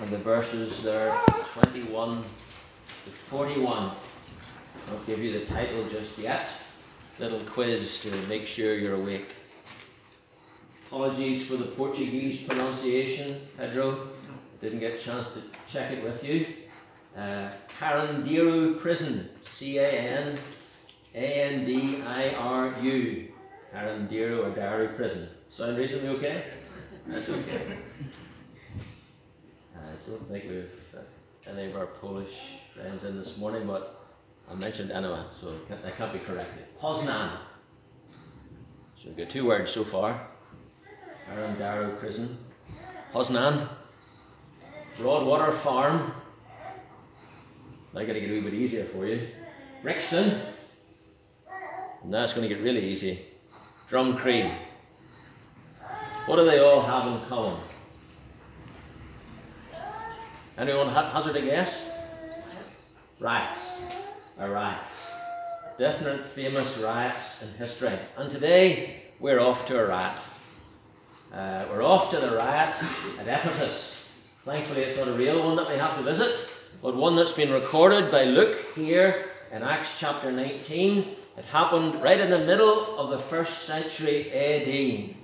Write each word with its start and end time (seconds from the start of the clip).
and 0.00 0.10
the 0.10 0.18
verses 0.18 0.82
there 0.82 1.18
21 1.52 2.22
to 3.04 3.10
41. 3.10 3.90
I'll 4.90 4.98
give 5.06 5.18
you 5.18 5.32
the 5.32 5.44
title 5.46 5.88
just 5.88 6.16
yet. 6.18 6.48
Little 7.18 7.40
quiz 7.40 7.98
to 8.00 8.10
make 8.28 8.46
sure 8.46 8.74
you're 8.74 8.94
awake. 8.94 9.32
Apologies 10.86 11.44
for 11.44 11.56
the 11.56 11.64
Portuguese 11.64 12.42
pronunciation, 12.42 13.40
Pedro. 13.58 14.08
Didn't 14.60 14.78
get 14.80 14.94
a 14.94 14.98
chance 14.98 15.28
to 15.32 15.42
check 15.68 15.90
it 15.92 16.02
with 16.02 16.22
you. 16.24 16.46
Uh, 17.16 17.50
Carandiru 17.78 18.78
Prison, 18.80 19.28
C 19.42 19.78
A 19.78 19.90
N 19.90 20.38
A 21.14 21.18
N 21.18 21.64
D 21.64 22.02
I 22.02 22.34
R 22.34 22.74
U. 22.82 23.28
Carandiru 23.74 24.46
or 24.46 24.50
Daru 24.54 24.88
Prison. 24.96 25.28
Sound 25.50 25.76
reasonably 25.76 26.08
okay? 26.08 26.44
That's 27.06 27.28
okay. 27.28 27.78
I 30.08 30.10
don't 30.10 30.28
think 30.28 30.44
we've 30.44 30.94
uh, 30.96 31.50
any 31.50 31.66
of 31.66 31.76
our 31.76 31.84
Polish 31.84 32.40
friends 32.74 33.04
in 33.04 33.18
this 33.18 33.36
morning, 33.36 33.66
but 33.66 34.06
I 34.50 34.54
mentioned 34.54 34.90
anyway, 34.90 35.20
so 35.30 35.52
that 35.68 35.98
can't 35.98 36.14
be 36.14 36.18
corrected. 36.18 36.64
Poznan. 36.80 37.36
So 38.96 39.08
we've 39.08 39.18
got 39.18 39.28
two 39.28 39.44
words 39.44 39.70
so 39.70 39.84
far. 39.84 40.26
Carandiru 41.28 41.98
Prison. 41.98 42.38
Poznan. 43.12 43.68
Broadwater 44.96 45.52
Farm. 45.52 46.14
I 47.94 48.06
got 48.06 48.14
to 48.14 48.20
get 48.20 48.30
a 48.30 48.32
wee 48.32 48.40
bit 48.40 48.54
easier 48.54 48.86
for 48.86 49.04
you. 49.04 49.28
Brixton. 49.82 50.40
Now 52.02 52.24
it's 52.24 52.32
going 52.32 52.48
to 52.48 52.54
get 52.54 52.64
really 52.64 52.86
easy. 52.86 53.26
Drumcree. 53.90 54.50
What 56.24 56.36
do 56.36 56.46
they 56.46 56.60
all 56.60 56.80
have 56.80 57.06
in 57.12 57.28
common? 57.28 57.60
Anyone 60.58 60.88
ha- 60.88 61.08
hazard 61.10 61.36
a 61.36 61.40
guess? 61.40 61.88
Riots. 63.20 63.80
A 64.40 64.50
riots. 64.50 65.12
Definite 65.78 66.26
famous 66.26 66.76
riots 66.78 67.40
in 67.42 67.48
history. 67.50 67.96
And 68.16 68.28
today 68.28 69.02
we're 69.20 69.38
off 69.38 69.66
to 69.66 69.78
a 69.78 69.86
riot. 69.86 70.18
Uh, 71.32 71.64
we're 71.70 71.84
off 71.84 72.10
to 72.10 72.18
the 72.18 72.32
riot 72.32 72.74
at 73.20 73.28
Ephesus. 73.28 74.08
Thankfully, 74.40 74.82
it's 74.82 74.98
not 74.98 75.06
a 75.06 75.12
real 75.12 75.44
one 75.44 75.54
that 75.54 75.68
we 75.68 75.76
have 75.76 75.96
to 75.96 76.02
visit, 76.02 76.50
but 76.82 76.96
one 76.96 77.14
that's 77.14 77.30
been 77.30 77.52
recorded 77.52 78.10
by 78.10 78.24
Luke 78.24 78.58
here 78.74 79.26
in 79.52 79.62
Acts 79.62 80.00
chapter 80.00 80.32
19. 80.32 81.14
It 81.36 81.44
happened 81.44 82.02
right 82.02 82.18
in 82.18 82.30
the 82.30 82.44
middle 82.44 82.98
of 82.98 83.10
the 83.10 83.18
first 83.18 83.62
century 83.62 84.32
AD. 84.32 85.14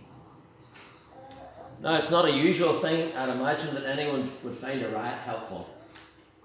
Now, 1.85 1.97
it's 1.97 2.11
not 2.11 2.25
a 2.25 2.31
usual 2.31 2.81
thing, 2.81 3.15
I'd 3.15 3.29
imagine, 3.29 3.75
that 3.75 3.85
anyone 3.85 4.33
would 4.43 4.57
find 4.57 4.81
a 4.83 4.89
riot 4.89 5.19
helpful. 5.19 5.69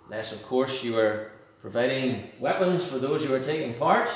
Unless, 0.03 0.33
of 0.33 0.43
course, 0.43 0.83
you 0.83 0.95
were 0.95 1.31
providing 1.61 2.29
weapons 2.41 2.85
for 2.85 2.99
those 2.99 3.23
who 3.23 3.31
were 3.31 3.39
taking 3.39 3.73
part, 3.75 4.09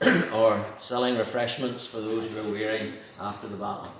or 0.32 0.64
selling 0.78 1.18
refreshments 1.18 1.86
for 1.86 2.00
those 2.00 2.26
who 2.26 2.34
were 2.34 2.50
weary 2.50 2.94
after 3.20 3.46
the 3.46 3.58
battle. 3.58 3.92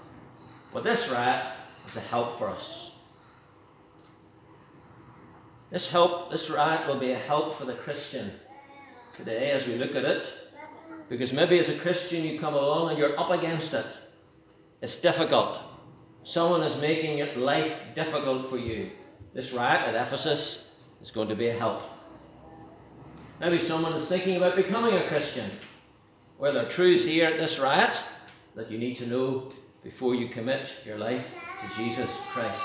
But 0.73 0.83
this 0.83 1.11
riot 1.11 1.45
is 1.87 1.97
a 1.97 2.01
help 2.01 2.39
for 2.39 2.49
us. 2.49 2.93
This 5.71 5.87
help, 5.87 6.31
this 6.31 6.49
riot 6.49 6.89
will 6.89 6.99
be 6.99 7.11
a 7.11 7.19
help 7.19 7.59
for 7.59 7.67
the 7.67 7.75
Christian 7.75 8.33
today 9.15 9.51
as 9.51 9.67
we 9.67 9.75
look 9.75 9.95
at 9.95 10.07
it. 10.07 10.35
Because 11.11 11.35
maybe 11.35 11.59
as 11.59 11.69
a 11.69 11.77
Christian 11.77 12.25
you 12.25 12.41
come 12.41 12.55
along 12.55 12.89
and 12.89 12.99
you're 12.99 13.21
up 13.21 13.29
against 13.29 13.75
it. 13.75 13.87
It's 14.81 14.97
difficult. 14.97 15.63
Someone 16.23 16.63
is 16.63 16.81
making 16.81 17.41
life 17.41 17.83
difficult 17.95 18.47
for 18.47 18.59
you. 18.59 18.91
This 19.33 19.53
riot 19.53 19.89
at 19.89 19.95
Ephesus 19.95 20.75
is 21.01 21.11
going 21.11 21.29
to 21.29 21.35
be 21.35 21.49
a 21.49 21.53
help. 21.53 21.83
Maybe 23.41 23.59
someone 23.59 23.95
is 23.95 24.07
thinking 24.07 24.37
about 24.37 24.55
becoming 24.55 24.95
a 24.95 25.09
Christian. 25.09 25.51
Well, 26.39 26.53
there 26.53 26.67
are 26.67 26.69
truths 26.69 27.05
here 27.05 27.29
at 27.29 27.39
this 27.39 27.59
riot 27.59 28.05
that 28.55 28.71
you 28.71 28.79
need 28.79 28.97
to 28.99 29.07
know 29.07 29.53
before 29.83 30.15
you 30.15 30.29
commit 30.29 30.75
your 30.85 30.99
life 30.99 31.35
to 31.63 31.77
Jesus 31.77 32.11
Christ. 32.29 32.63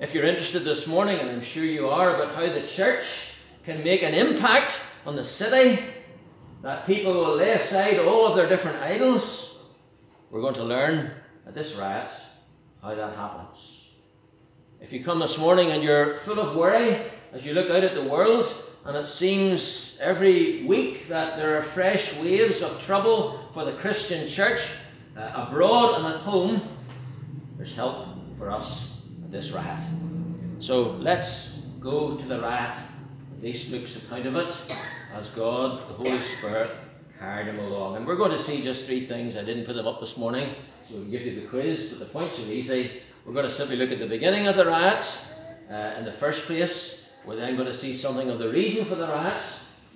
If 0.00 0.14
you're 0.14 0.24
interested 0.24 0.64
this 0.64 0.86
morning, 0.86 1.18
and 1.18 1.28
I'm 1.28 1.42
sure 1.42 1.64
you 1.64 1.88
are, 1.88 2.14
about 2.14 2.34
how 2.34 2.46
the 2.52 2.66
church 2.66 3.32
can 3.64 3.82
make 3.84 4.02
an 4.02 4.14
impact 4.14 4.80
on 5.04 5.16
the 5.16 5.24
city, 5.24 5.82
that 6.62 6.86
people 6.86 7.12
will 7.12 7.36
lay 7.36 7.52
aside 7.52 7.98
all 7.98 8.26
of 8.26 8.36
their 8.36 8.48
different 8.48 8.78
idols, 8.78 9.58
we're 10.30 10.40
going 10.40 10.54
to 10.54 10.64
learn 10.64 11.10
this 11.54 11.74
riot 11.76 12.10
how 12.82 12.94
that 12.94 13.16
happens. 13.16 13.88
If 14.80 14.92
you 14.92 15.02
come 15.02 15.18
this 15.18 15.38
morning 15.38 15.70
and 15.70 15.82
you're 15.82 16.18
full 16.18 16.38
of 16.38 16.54
worry 16.54 17.00
as 17.32 17.44
you 17.44 17.54
look 17.54 17.70
out 17.70 17.82
at 17.82 17.94
the 17.94 18.04
world, 18.04 18.46
and 18.84 18.96
it 18.96 19.08
seems 19.08 19.98
every 20.00 20.64
week 20.64 21.08
that 21.08 21.36
there 21.36 21.56
are 21.56 21.62
fresh 21.62 22.16
waves 22.20 22.62
of 22.62 22.80
trouble 22.80 23.40
for 23.52 23.64
the 23.64 23.72
Christian 23.72 24.28
church 24.28 24.70
uh, 25.16 25.46
abroad 25.48 25.96
and 25.96 26.14
at 26.14 26.20
home, 26.20 26.60
there's 27.56 27.74
help 27.74 28.06
for 28.38 28.50
us 28.50 28.92
at 29.24 29.32
this 29.32 29.50
riot. 29.50 29.80
So 30.58 30.92
let's 30.92 31.54
go 31.80 32.16
to 32.16 32.24
the 32.26 32.40
riot, 32.40 32.74
at 33.36 33.42
least 33.42 33.70
Luke's 33.70 33.96
account 33.96 34.26
of 34.26 34.36
it, 34.36 34.54
as 35.14 35.30
God, 35.30 35.80
the 35.88 35.94
Holy 35.94 36.20
Spirit, 36.20 36.70
carried 37.18 37.46
him 37.46 37.58
along. 37.58 37.96
And 37.96 38.06
we're 38.06 38.16
going 38.16 38.30
to 38.30 38.38
see 38.38 38.62
just 38.62 38.86
three 38.86 39.00
things. 39.00 39.36
I 39.36 39.42
didn't 39.42 39.64
put 39.64 39.74
them 39.74 39.86
up 39.86 40.00
this 40.00 40.16
morning. 40.16 40.54
We'll 40.90 41.04
give 41.04 41.22
you 41.22 41.40
the 41.40 41.48
quiz, 41.48 41.88
but 41.88 41.98
the 41.98 42.04
points 42.04 42.38
are 42.38 42.50
easy. 42.50 43.02
We're 43.24 43.32
going 43.32 43.46
to 43.46 43.50
simply 43.50 43.74
look 43.74 43.90
at 43.90 43.98
the 43.98 44.06
beginning 44.06 44.46
of 44.46 44.54
the 44.54 44.66
riot 44.66 45.18
uh, 45.68 45.94
in 45.98 46.04
the 46.04 46.12
first 46.12 46.44
place. 46.44 47.06
We're 47.24 47.34
then 47.34 47.56
going 47.56 47.66
to 47.66 47.74
see 47.74 47.92
something 47.92 48.30
of 48.30 48.38
the 48.38 48.48
reason 48.48 48.84
for 48.84 48.94
the 48.94 49.08
riot, 49.08 49.42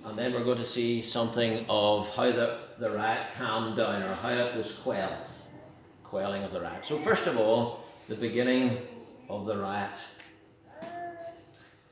and 0.03 0.17
then 0.17 0.33
we're 0.33 0.43
going 0.43 0.57
to 0.57 0.65
see 0.65 1.01
something 1.01 1.65
of 1.69 2.13
how 2.13 2.31
the, 2.33 2.59
the 2.77 2.91
riot 2.91 3.27
calmed 3.37 3.77
down 3.77 4.03
or 4.03 4.13
how 4.15 4.31
it 4.31 4.53
was 4.53 4.73
quelled. 4.73 5.13
Quelling 6.03 6.43
of 6.43 6.51
the 6.51 6.59
riot. 6.59 6.85
So, 6.85 6.97
first 6.97 7.25
of 7.25 7.37
all, 7.37 7.85
the 8.09 8.15
beginning 8.15 8.77
of 9.29 9.45
the 9.45 9.55
riot. 9.55 9.95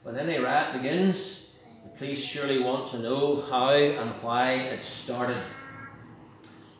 When 0.03 0.17
any 0.17 0.39
riot 0.39 0.73
begins, 0.73 1.51
the 1.85 1.97
police 1.97 2.21
surely 2.21 2.59
want 2.59 2.89
to 2.91 2.99
know 2.99 3.41
how 3.49 3.69
and 3.69 4.11
why 4.21 4.55
it 4.55 4.83
started. 4.83 5.41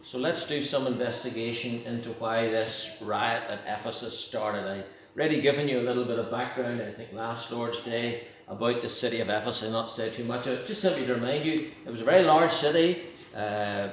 So 0.09 0.17
let's 0.17 0.43
do 0.43 0.59
some 0.59 0.87
investigation 0.87 1.83
into 1.85 2.09
why 2.13 2.47
this 2.47 2.97
riot 2.99 3.43
at 3.47 3.59
Ephesus 3.67 4.17
started. 4.17 4.65
I've 4.65 4.85
already 5.15 5.39
given 5.39 5.69
you 5.69 5.81
a 5.81 5.85
little 5.85 6.03
bit 6.03 6.17
of 6.17 6.31
background, 6.31 6.81
I 6.81 6.89
think 6.89 7.13
last 7.13 7.51
Lord's 7.51 7.81
Day, 7.81 8.23
about 8.47 8.81
the 8.81 8.89
city 8.89 9.19
of 9.19 9.29
Ephesus. 9.29 9.61
I'll 9.61 9.69
not 9.69 9.91
say 9.91 10.09
too 10.09 10.23
much. 10.23 10.45
Just 10.65 10.81
simply 10.81 11.05
to 11.05 11.13
remind 11.13 11.45
you, 11.45 11.69
it 11.85 11.91
was 11.91 12.01
a 12.01 12.05
very 12.05 12.23
large 12.23 12.51
city, 12.51 13.03
uh, 13.37 13.89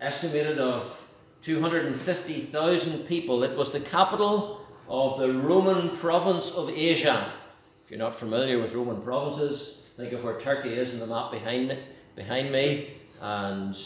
estimated 0.00 0.60
of 0.60 1.00
250,000 1.42 2.98
people. 3.04 3.42
It 3.42 3.56
was 3.56 3.72
the 3.72 3.80
capital 3.80 4.64
of 4.88 5.18
the 5.18 5.32
Roman 5.32 5.90
province 5.96 6.52
of 6.52 6.70
Asia. 6.70 7.32
If 7.84 7.90
you're 7.90 7.98
not 7.98 8.14
familiar 8.14 8.60
with 8.60 8.72
Roman 8.72 9.02
provinces, 9.02 9.82
think 9.96 10.12
of 10.12 10.22
where 10.22 10.40
Turkey 10.40 10.74
is 10.74 10.94
in 10.94 11.00
the 11.00 11.08
map 11.08 11.32
behind, 11.32 11.76
behind 12.14 12.52
me, 12.52 12.98
and 13.20 13.76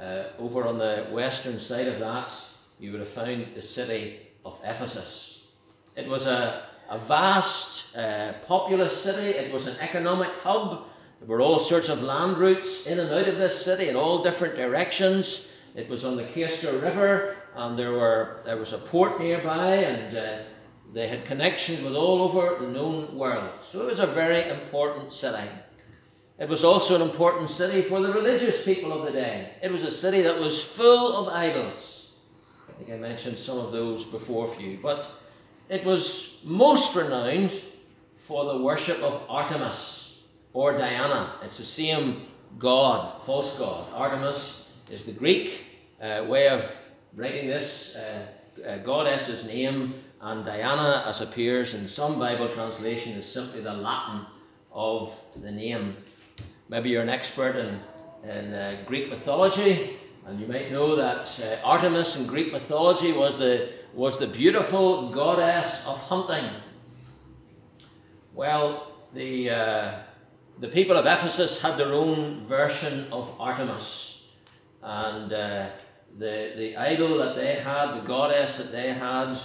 uh, 0.00 0.24
over 0.38 0.66
on 0.66 0.78
the 0.78 1.06
western 1.10 1.60
side 1.60 1.86
of 1.86 1.98
that, 1.98 2.34
you 2.78 2.92
would 2.92 3.00
have 3.00 3.08
found 3.08 3.46
the 3.54 3.62
city 3.62 4.20
of 4.44 4.58
Ephesus. 4.64 5.48
It 5.96 6.08
was 6.08 6.26
a, 6.26 6.64
a 6.88 6.98
vast, 6.98 7.96
uh, 7.96 8.32
populous 8.46 8.96
city, 9.00 9.36
it 9.36 9.52
was 9.52 9.66
an 9.66 9.76
economic 9.80 10.30
hub. 10.42 10.86
There 11.20 11.28
were 11.28 11.42
all 11.42 11.58
sorts 11.58 11.90
of 11.90 12.02
land 12.02 12.38
routes 12.38 12.86
in 12.86 12.98
and 12.98 13.10
out 13.12 13.28
of 13.28 13.36
this 13.36 13.62
city 13.62 13.88
in 13.88 13.96
all 13.96 14.22
different 14.22 14.56
directions. 14.56 15.52
It 15.74 15.88
was 15.88 16.04
on 16.04 16.16
the 16.16 16.24
Cayster 16.24 16.80
River, 16.80 17.36
and 17.54 17.76
there, 17.76 17.92
were, 17.92 18.40
there 18.44 18.56
was 18.56 18.72
a 18.72 18.78
port 18.78 19.20
nearby, 19.20 19.74
and 19.74 20.16
uh, 20.16 20.38
they 20.94 21.06
had 21.08 21.24
connections 21.24 21.82
with 21.82 21.94
all 21.94 22.22
over 22.22 22.56
the 22.58 22.72
known 22.72 23.16
world. 23.16 23.50
So 23.62 23.82
it 23.82 23.86
was 23.86 24.00
a 24.00 24.06
very 24.06 24.48
important 24.48 25.12
city. 25.12 25.48
It 26.40 26.48
was 26.48 26.64
also 26.64 26.94
an 26.94 27.02
important 27.02 27.50
city 27.50 27.82
for 27.82 28.00
the 28.00 28.10
religious 28.14 28.64
people 28.64 28.94
of 28.94 29.04
the 29.04 29.12
day. 29.12 29.50
It 29.62 29.70
was 29.70 29.82
a 29.82 29.90
city 29.90 30.22
that 30.22 30.38
was 30.38 30.62
full 30.62 31.14
of 31.14 31.28
idols. 31.28 32.14
I 32.66 32.72
think 32.72 32.90
I 32.90 32.96
mentioned 32.96 33.36
some 33.36 33.58
of 33.58 33.72
those 33.72 34.06
before 34.06 34.48
for 34.48 34.62
you. 34.62 34.78
But 34.82 35.10
it 35.68 35.84
was 35.84 36.38
most 36.42 36.96
renowned 36.96 37.52
for 38.16 38.46
the 38.46 38.56
worship 38.56 39.02
of 39.02 39.22
Artemis 39.28 40.20
or 40.54 40.78
Diana. 40.78 41.34
It's 41.44 41.58
the 41.58 41.64
same 41.64 42.22
god, 42.58 43.20
false 43.26 43.58
god. 43.58 43.86
Artemis 43.92 44.70
is 44.90 45.04
the 45.04 45.12
Greek 45.12 45.62
uh, 46.00 46.24
way 46.26 46.48
of 46.48 46.64
writing 47.14 47.48
this 47.48 47.96
uh, 47.96 48.26
uh, 48.66 48.78
goddess's 48.78 49.44
name, 49.44 49.92
and 50.22 50.42
Diana, 50.42 51.04
as 51.06 51.20
appears 51.20 51.74
in 51.74 51.86
some 51.86 52.18
Bible 52.18 52.48
translation, 52.48 53.12
is 53.12 53.30
simply 53.30 53.60
the 53.60 53.74
Latin 53.74 54.24
of 54.72 55.14
the 55.42 55.50
name. 55.50 55.96
Maybe 56.70 56.90
you're 56.90 57.02
an 57.02 57.08
expert 57.08 57.56
in, 57.56 57.80
in 58.22 58.54
uh, 58.54 58.82
Greek 58.86 59.10
mythology, 59.10 59.98
and 60.24 60.38
you 60.38 60.46
might 60.46 60.70
know 60.70 60.94
that 60.94 61.26
uh, 61.42 61.66
Artemis 61.66 62.14
in 62.14 62.26
Greek 62.26 62.52
mythology 62.52 63.10
was 63.10 63.36
the, 63.38 63.70
was 63.92 64.18
the 64.18 64.28
beautiful 64.28 65.10
goddess 65.10 65.84
of 65.88 66.00
hunting. 66.02 66.48
Well, 68.34 68.92
the, 69.12 69.50
uh, 69.50 69.98
the 70.60 70.68
people 70.68 70.96
of 70.96 71.06
Ephesus 71.06 71.60
had 71.60 71.76
their 71.76 71.92
own 71.92 72.46
version 72.46 73.04
of 73.10 73.34
Artemis. 73.40 74.28
And 74.80 75.32
uh, 75.32 75.70
the, 76.18 76.52
the 76.56 76.76
idol 76.76 77.18
that 77.18 77.34
they 77.34 77.56
had, 77.56 77.96
the 77.96 78.06
goddess 78.06 78.58
that 78.58 78.70
they 78.70 78.92
had, 78.92 79.36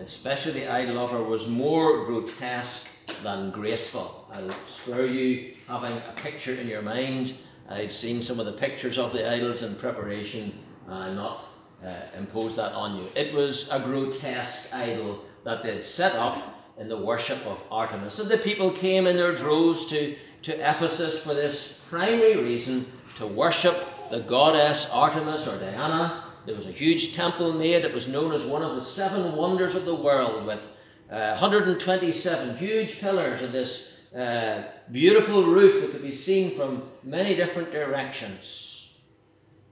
especially 0.00 0.52
the 0.52 0.72
idol 0.72 0.98
of 0.98 1.12
her, 1.12 1.22
was 1.22 1.46
more 1.46 2.04
grotesque 2.04 2.88
than 3.22 3.50
graceful. 3.50 4.28
I'll 4.32 4.50
spare 4.66 5.06
you 5.06 5.54
having 5.68 5.92
a 5.92 6.12
picture 6.16 6.54
in 6.54 6.66
your 6.66 6.82
mind. 6.82 7.34
I've 7.68 7.92
seen 7.92 8.20
some 8.20 8.40
of 8.40 8.46
the 8.46 8.52
pictures 8.52 8.98
of 8.98 9.12
the 9.12 9.30
idols 9.30 9.62
in 9.62 9.74
preparation, 9.76 10.52
and 10.86 10.94
I'm 10.94 11.16
not 11.16 11.44
uh, 11.84 11.94
impose 12.16 12.56
that 12.56 12.72
on 12.72 12.96
you. 12.96 13.06
It 13.14 13.32
was 13.32 13.68
a 13.70 13.80
grotesque 13.80 14.74
idol 14.74 15.24
that 15.44 15.62
they'd 15.62 15.82
set 15.82 16.14
up 16.14 16.54
in 16.78 16.88
the 16.88 16.96
worship 16.96 17.44
of 17.46 17.62
Artemis. 17.70 18.18
And 18.18 18.28
the 18.28 18.38
people 18.38 18.70
came 18.70 19.06
in 19.06 19.16
their 19.16 19.34
droves 19.34 19.86
to, 19.86 20.16
to 20.42 20.52
Ephesus 20.70 21.20
for 21.20 21.34
this 21.34 21.78
primary 21.88 22.36
reason 22.36 22.86
to 23.16 23.26
worship 23.26 23.86
the 24.10 24.20
goddess 24.20 24.90
Artemis 24.90 25.46
or 25.46 25.58
Diana. 25.58 26.24
There 26.46 26.54
was 26.54 26.66
a 26.66 26.72
huge 26.72 27.14
temple 27.14 27.52
made. 27.52 27.84
It 27.84 27.94
was 27.94 28.08
known 28.08 28.32
as 28.32 28.44
one 28.44 28.62
of 28.62 28.74
the 28.74 28.82
seven 28.82 29.34
wonders 29.36 29.74
of 29.74 29.84
the 29.84 29.94
world 29.94 30.44
with 30.44 30.68
uh, 31.10 31.36
127 31.38 32.56
huge 32.56 33.00
pillars 33.00 33.42
of 33.42 33.52
this 33.52 33.94
uh, 34.16 34.62
beautiful 34.92 35.44
roof 35.44 35.80
that 35.80 35.92
could 35.92 36.02
be 36.02 36.12
seen 36.12 36.50
from 36.52 36.82
many 37.02 37.34
different 37.34 37.72
directions. 37.72 38.92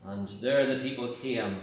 And 0.04 0.28
there 0.40 0.66
the 0.66 0.82
people 0.82 1.08
came. 1.22 1.60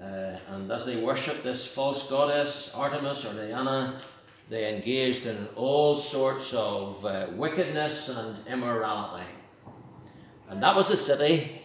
Uh, 0.00 0.36
and 0.48 0.70
as 0.70 0.86
they 0.86 0.96
worshipped 0.96 1.42
this 1.42 1.66
false 1.66 2.08
goddess, 2.10 2.74
Artemis 2.74 3.24
or 3.24 3.34
Diana, 3.34 4.00
they 4.48 4.74
engaged 4.74 5.26
in 5.26 5.48
all 5.56 5.96
sorts 5.96 6.54
of 6.54 7.04
uh, 7.04 7.26
wickedness 7.32 8.08
and 8.08 8.36
immorality. 8.46 9.26
And 10.48 10.62
that 10.62 10.76
was 10.76 10.90
a 10.90 10.96
city 10.96 11.62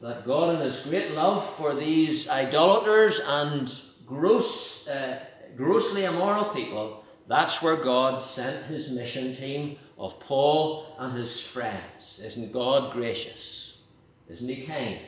that 0.00 0.26
God, 0.26 0.56
in 0.56 0.60
His 0.60 0.80
great 0.80 1.12
love 1.12 1.48
for 1.56 1.74
these 1.74 2.28
idolaters 2.28 3.20
and 3.20 3.72
gross, 4.04 4.86
uh, 4.88 5.20
grossly 5.56 6.04
immoral 6.04 6.46
people, 6.46 7.04
that's 7.26 7.62
where 7.62 7.76
God 7.76 8.20
sent 8.20 8.66
His 8.66 8.90
mission 8.90 9.32
team 9.34 9.78
of 9.98 10.18
Paul 10.20 10.94
and 10.98 11.16
his 11.16 11.40
friends. 11.40 12.20
Isn't 12.22 12.52
God 12.52 12.92
gracious? 12.92 13.80
Isn't 14.28 14.48
He 14.48 14.66
kind? 14.66 14.98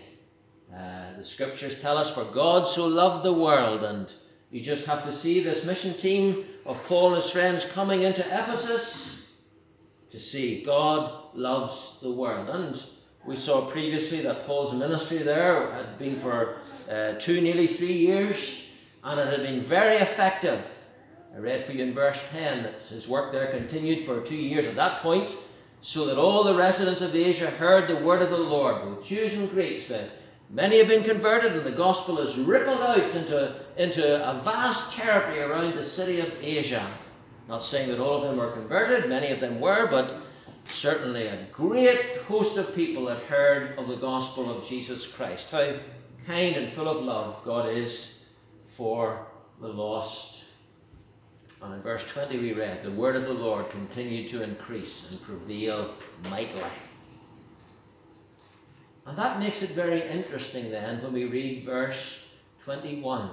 Uh, 0.74 1.16
the 1.18 1.24
scriptures 1.24 1.80
tell 1.80 1.96
us, 1.96 2.10
For 2.10 2.24
God 2.24 2.66
so 2.66 2.86
loved 2.86 3.24
the 3.24 3.32
world, 3.32 3.84
and 3.84 4.12
you 4.50 4.60
just 4.60 4.86
have 4.86 5.04
to 5.04 5.12
see 5.12 5.40
this 5.40 5.64
mission 5.64 5.94
team 5.94 6.44
of 6.64 6.82
Paul 6.86 7.14
and 7.14 7.22
his 7.22 7.30
friends 7.30 7.64
coming 7.64 8.02
into 8.02 8.22
Ephesus 8.22 9.22
to 10.10 10.18
see 10.18 10.62
God 10.62 11.34
loves 11.34 11.98
the 12.00 12.10
world. 12.10 12.48
And 12.48 12.82
we 13.26 13.36
saw 13.36 13.66
previously 13.66 14.20
that 14.22 14.46
Paul's 14.46 14.72
ministry 14.72 15.18
there 15.18 15.70
had 15.72 15.98
been 15.98 16.16
for 16.16 16.58
uh, 16.90 17.12
two, 17.14 17.40
nearly 17.40 17.66
three 17.66 17.92
years, 17.92 18.65
and 19.06 19.20
it 19.20 19.28
had 19.28 19.42
been 19.42 19.60
very 19.60 19.96
effective. 19.96 20.64
I 21.34 21.38
read 21.38 21.64
for 21.64 21.72
you 21.72 21.84
in 21.84 21.94
verse 21.94 22.20
10 22.32 22.64
that 22.64 22.82
his 22.82 23.06
work 23.06 23.30
there 23.30 23.46
continued 23.52 24.04
for 24.04 24.20
two 24.20 24.34
years 24.34 24.66
at 24.66 24.74
that 24.74 25.00
point, 25.00 25.34
so 25.80 26.06
that 26.06 26.18
all 26.18 26.42
the 26.42 26.56
residents 26.56 27.02
of 27.02 27.14
Asia 27.14 27.48
heard 27.48 27.88
the 27.88 28.04
word 28.04 28.20
of 28.20 28.30
the 28.30 28.36
Lord, 28.36 28.82
both 28.82 29.06
Jews 29.06 29.34
and 29.34 29.48
Greeks. 29.48 29.86
That 29.86 30.10
many 30.50 30.78
have 30.78 30.88
been 30.88 31.04
converted, 31.04 31.52
and 31.52 31.64
the 31.64 31.70
gospel 31.70 32.16
has 32.16 32.36
rippled 32.36 32.80
out 32.80 32.98
into, 32.98 33.54
into 33.76 34.28
a 34.28 34.34
vast 34.40 34.94
territory 34.94 35.40
around 35.40 35.76
the 35.76 35.84
city 35.84 36.18
of 36.18 36.32
Asia. 36.42 36.84
Not 37.48 37.62
saying 37.62 37.90
that 37.90 38.00
all 38.00 38.16
of 38.16 38.28
them 38.28 38.38
were 38.38 38.50
converted, 38.50 39.08
many 39.08 39.28
of 39.28 39.38
them 39.38 39.60
were, 39.60 39.86
but 39.86 40.16
certainly 40.68 41.28
a 41.28 41.46
great 41.52 42.22
host 42.22 42.56
of 42.56 42.74
people 42.74 43.06
had 43.06 43.18
heard 43.18 43.78
of 43.78 43.86
the 43.86 43.96
gospel 43.96 44.50
of 44.50 44.66
Jesus 44.66 45.06
Christ. 45.06 45.50
How 45.50 45.74
kind 46.26 46.56
and 46.56 46.72
full 46.72 46.88
of 46.88 47.04
love 47.04 47.40
God 47.44 47.68
is 47.68 48.15
for 48.76 49.26
the 49.60 49.68
lost. 49.68 50.42
And 51.62 51.74
in 51.74 51.82
verse 51.82 52.04
20 52.08 52.38
we 52.38 52.52
read, 52.52 52.82
The 52.82 52.90
word 52.90 53.16
of 53.16 53.24
the 53.24 53.32
Lord 53.32 53.70
continued 53.70 54.28
to 54.30 54.42
increase 54.42 55.08
and 55.10 55.22
prevail 55.22 55.94
mightily. 56.30 56.62
And 59.06 59.16
that 59.16 59.38
makes 59.38 59.62
it 59.62 59.70
very 59.70 60.02
interesting 60.02 60.70
then 60.70 61.02
when 61.02 61.12
we 61.12 61.24
read 61.24 61.64
verse 61.64 62.26
21. 62.64 63.30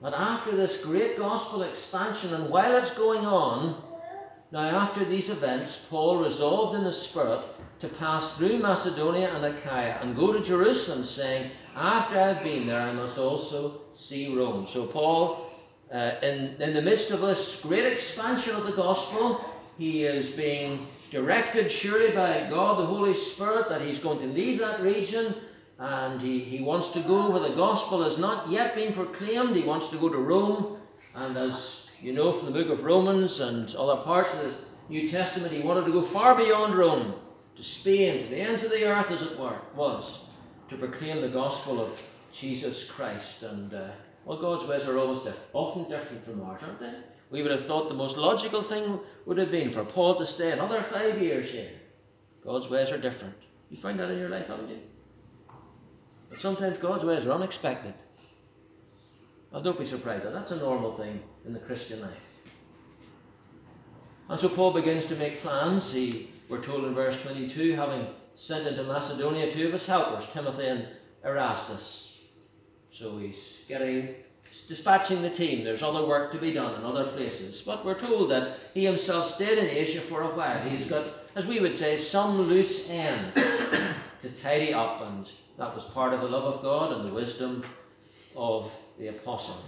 But 0.00 0.14
after 0.14 0.56
this 0.56 0.84
great 0.84 1.18
gospel 1.18 1.62
expansion, 1.62 2.34
and 2.34 2.50
while 2.50 2.76
it's 2.76 2.96
going 2.96 3.24
on, 3.24 3.82
now, 4.52 4.60
after 4.60 5.04
these 5.04 5.28
events, 5.28 5.84
Paul 5.90 6.18
resolved 6.18 6.76
in 6.76 6.84
the 6.84 6.92
Spirit 6.92 7.40
to 7.80 7.88
pass 7.88 8.36
through 8.36 8.58
Macedonia 8.58 9.34
and 9.34 9.44
Achaia 9.44 9.98
and 10.00 10.16
go 10.16 10.32
to 10.32 10.40
Jerusalem, 10.40 11.04
saying, 11.04 11.50
After 11.74 12.18
I've 12.18 12.42
been 12.42 12.66
there, 12.66 12.80
I 12.80 12.92
must 12.92 13.18
also 13.18 13.82
see 13.92 14.34
Rome. 14.34 14.66
So, 14.66 14.86
Paul, 14.86 15.50
uh, 15.92 16.12
in, 16.22 16.60
in 16.60 16.74
the 16.74 16.82
midst 16.82 17.10
of 17.10 17.20
this 17.20 17.60
great 17.60 17.84
expansion 17.84 18.54
of 18.54 18.64
the 18.64 18.72
gospel, 18.72 19.44
he 19.78 20.04
is 20.04 20.30
being 20.30 20.86
directed 21.10 21.70
surely 21.70 22.12
by 22.12 22.48
God, 22.50 22.78
the 22.78 22.86
Holy 22.86 23.14
Spirit, 23.14 23.68
that 23.68 23.82
he's 23.82 23.98
going 23.98 24.18
to 24.20 24.26
leave 24.26 24.58
that 24.60 24.80
region 24.80 25.34
and 25.78 26.20
he, 26.22 26.38
he 26.38 26.62
wants 26.62 26.90
to 26.90 27.00
go 27.00 27.30
where 27.30 27.40
the 27.40 27.54
gospel 27.54 28.02
has 28.02 28.18
not 28.18 28.48
yet 28.48 28.74
been 28.74 28.92
proclaimed. 28.92 29.54
He 29.54 29.62
wants 29.62 29.90
to 29.90 29.98
go 29.98 30.08
to 30.08 30.18
Rome. 30.18 30.78
And 31.14 31.36
as 31.36 31.88
you 32.00 32.12
know 32.12 32.32
from 32.32 32.52
the 32.52 32.64
book 32.64 32.70
of 32.70 32.84
Romans 32.84 33.40
and 33.40 33.74
other 33.74 34.02
parts 34.02 34.32
of 34.32 34.40
the 34.40 34.54
New 34.88 35.08
Testament, 35.10 35.52
he 35.52 35.60
wanted 35.60 35.84
to 35.84 35.92
go 35.92 36.02
far 36.02 36.34
beyond 36.34 36.74
Rome, 36.74 37.14
to 37.56 37.62
Spain, 37.62 38.22
to 38.22 38.28
the 38.28 38.36
ends 38.36 38.62
of 38.62 38.70
the 38.70 38.84
earth, 38.84 39.10
as 39.10 39.22
it 39.22 39.38
were, 39.38 39.58
was, 39.74 40.26
to 40.68 40.76
proclaim 40.76 41.20
the 41.20 41.28
gospel 41.28 41.80
of 41.80 41.98
Jesus 42.32 42.84
Christ. 42.84 43.42
And, 43.42 43.72
uh, 43.72 43.88
well, 44.24 44.38
God's 44.38 44.64
ways 44.64 44.86
are 44.86 44.98
always 44.98 45.20
diff- 45.20 45.38
often 45.52 45.88
different 45.88 46.24
from 46.24 46.42
ours, 46.42 46.60
aren't 46.62 46.80
they? 46.80 46.94
We 47.30 47.42
would 47.42 47.50
have 47.50 47.64
thought 47.64 47.88
the 47.88 47.94
most 47.94 48.16
logical 48.16 48.62
thing 48.62 49.00
would 49.24 49.38
have 49.38 49.50
been 49.50 49.72
for 49.72 49.84
Paul 49.84 50.14
to 50.16 50.26
stay 50.26 50.52
another 50.52 50.82
five 50.82 51.20
years 51.20 51.50
here. 51.50 51.70
God's 52.44 52.68
ways 52.68 52.92
are 52.92 52.98
different. 52.98 53.34
You 53.70 53.76
find 53.76 53.98
that 53.98 54.10
in 54.10 54.18
your 54.18 54.28
life, 54.28 54.46
haven't 54.46 54.68
you? 54.68 54.78
But 56.30 56.40
sometimes 56.40 56.78
God's 56.78 57.04
ways 57.04 57.26
are 57.26 57.32
unexpected. 57.32 57.94
Well, 59.50 59.62
don't 59.62 59.78
be 59.78 59.86
surprised. 59.86 60.24
That's 60.24 60.50
a 60.50 60.56
normal 60.56 60.96
thing 60.96 61.20
in 61.44 61.52
the 61.52 61.58
Christian 61.58 62.00
life. 62.00 62.12
And 64.28 64.40
so 64.40 64.48
Paul 64.48 64.72
begins 64.72 65.06
to 65.06 65.16
make 65.16 65.40
plans. 65.40 65.92
He, 65.92 66.30
we're 66.48 66.62
told 66.62 66.84
in 66.84 66.94
verse 66.94 67.20
22, 67.22 67.74
having 67.74 68.06
sent 68.34 68.66
into 68.66 68.84
Macedonia 68.84 69.52
two 69.52 69.66
of 69.66 69.72
his 69.72 69.86
helpers, 69.86 70.26
Timothy 70.26 70.66
and 70.66 70.86
Erastus. 71.24 72.20
So 72.88 73.18
he's 73.18 73.60
getting 73.68 74.14
dispatching 74.68 75.22
the 75.22 75.30
team. 75.30 75.64
There's 75.64 75.82
other 75.82 76.06
work 76.06 76.32
to 76.32 76.38
be 76.38 76.52
done 76.52 76.78
in 76.78 76.84
other 76.84 77.04
places. 77.04 77.62
But 77.62 77.84
we're 77.84 77.98
told 77.98 78.30
that 78.30 78.58
he 78.74 78.84
himself 78.84 79.34
stayed 79.34 79.58
in 79.58 79.66
Asia 79.66 80.00
for 80.00 80.22
a 80.22 80.34
while. 80.34 80.58
He's 80.68 80.86
got, 80.86 81.04
as 81.34 81.46
we 81.46 81.60
would 81.60 81.74
say, 81.74 81.96
some 81.96 82.38
loose 82.42 82.88
end 82.88 83.34
to 84.22 84.30
tidy 84.40 84.72
up, 84.72 85.02
and 85.02 85.28
that 85.58 85.74
was 85.74 85.84
part 85.84 86.14
of 86.14 86.20
the 86.20 86.28
love 86.28 86.44
of 86.44 86.62
God 86.62 86.92
and 86.92 87.04
the 87.04 87.12
wisdom 87.12 87.64
of 88.34 88.72
the 88.98 89.08
apostle. 89.08 89.62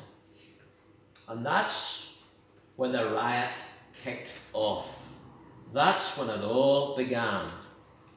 And 1.28 1.44
that's 1.44 2.12
when 2.76 2.92
the 2.92 3.10
riot 3.10 3.50
kicked 4.02 4.28
off. 4.52 4.97
That's 5.72 6.16
when 6.16 6.30
it 6.30 6.42
all 6.42 6.96
began. 6.96 7.50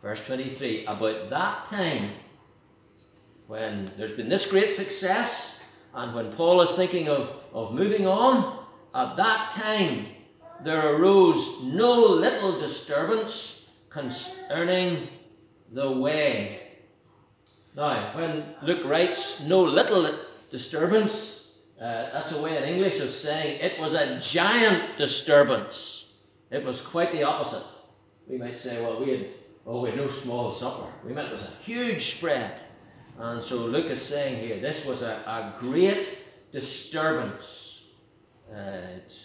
Verse 0.01 0.25
23 0.25 0.85
About 0.85 1.29
that 1.29 1.67
time, 1.69 2.11
when 3.47 3.91
there's 3.97 4.13
been 4.13 4.29
this 4.29 4.45
great 4.45 4.71
success, 4.71 5.61
and 5.93 6.15
when 6.15 6.31
Paul 6.31 6.61
is 6.61 6.71
thinking 6.75 7.09
of, 7.09 7.29
of 7.53 7.73
moving 7.73 8.07
on, 8.07 8.65
at 8.95 9.15
that 9.17 9.51
time 9.51 10.05
there 10.63 10.95
arose 10.95 11.63
no 11.63 12.01
little 12.05 12.59
disturbance 12.59 13.67
concerning 13.89 15.07
the 15.71 15.91
way. 15.91 16.59
Now, 17.75 18.15
when 18.15 18.43
Luke 18.61 18.85
writes 18.85 19.41
no 19.41 19.63
little 19.63 20.13
disturbance. 20.51 21.51
Uh, 21.79 22.11
that's 22.11 22.31
a 22.33 22.41
way 22.41 22.57
in 22.57 22.63
English 22.63 22.99
of 22.99 23.09
saying 23.09 23.59
it 23.59 23.79
was 23.79 23.93
a 23.93 24.19
giant 24.19 24.97
disturbance. 24.97 26.10
It 26.51 26.63
was 26.63 26.81
quite 26.81 27.11
the 27.11 27.23
opposite. 27.23 27.63
We 28.27 28.37
might 28.37 28.57
say, 28.57 28.81
well, 28.81 28.99
we 28.99 29.11
had, 29.11 29.27
oh, 29.65 29.81
we 29.81 29.89
had 29.89 29.97
no 29.97 30.09
small 30.09 30.51
supper. 30.51 30.87
We 31.05 31.13
meant 31.13 31.29
it 31.29 31.33
was 31.33 31.45
a 31.45 31.63
huge 31.63 32.15
spread. 32.15 32.61
And 33.17 33.43
so 33.43 33.57
Luke 33.57 33.87
is 33.87 34.01
saying 34.01 34.37
here, 34.37 34.59
this 34.59 34.85
was 34.85 35.01
a, 35.01 35.23
a 35.25 35.53
great 35.59 36.19
disturbance. 36.51 37.85
Uh, 38.51 38.97
it 38.97 39.17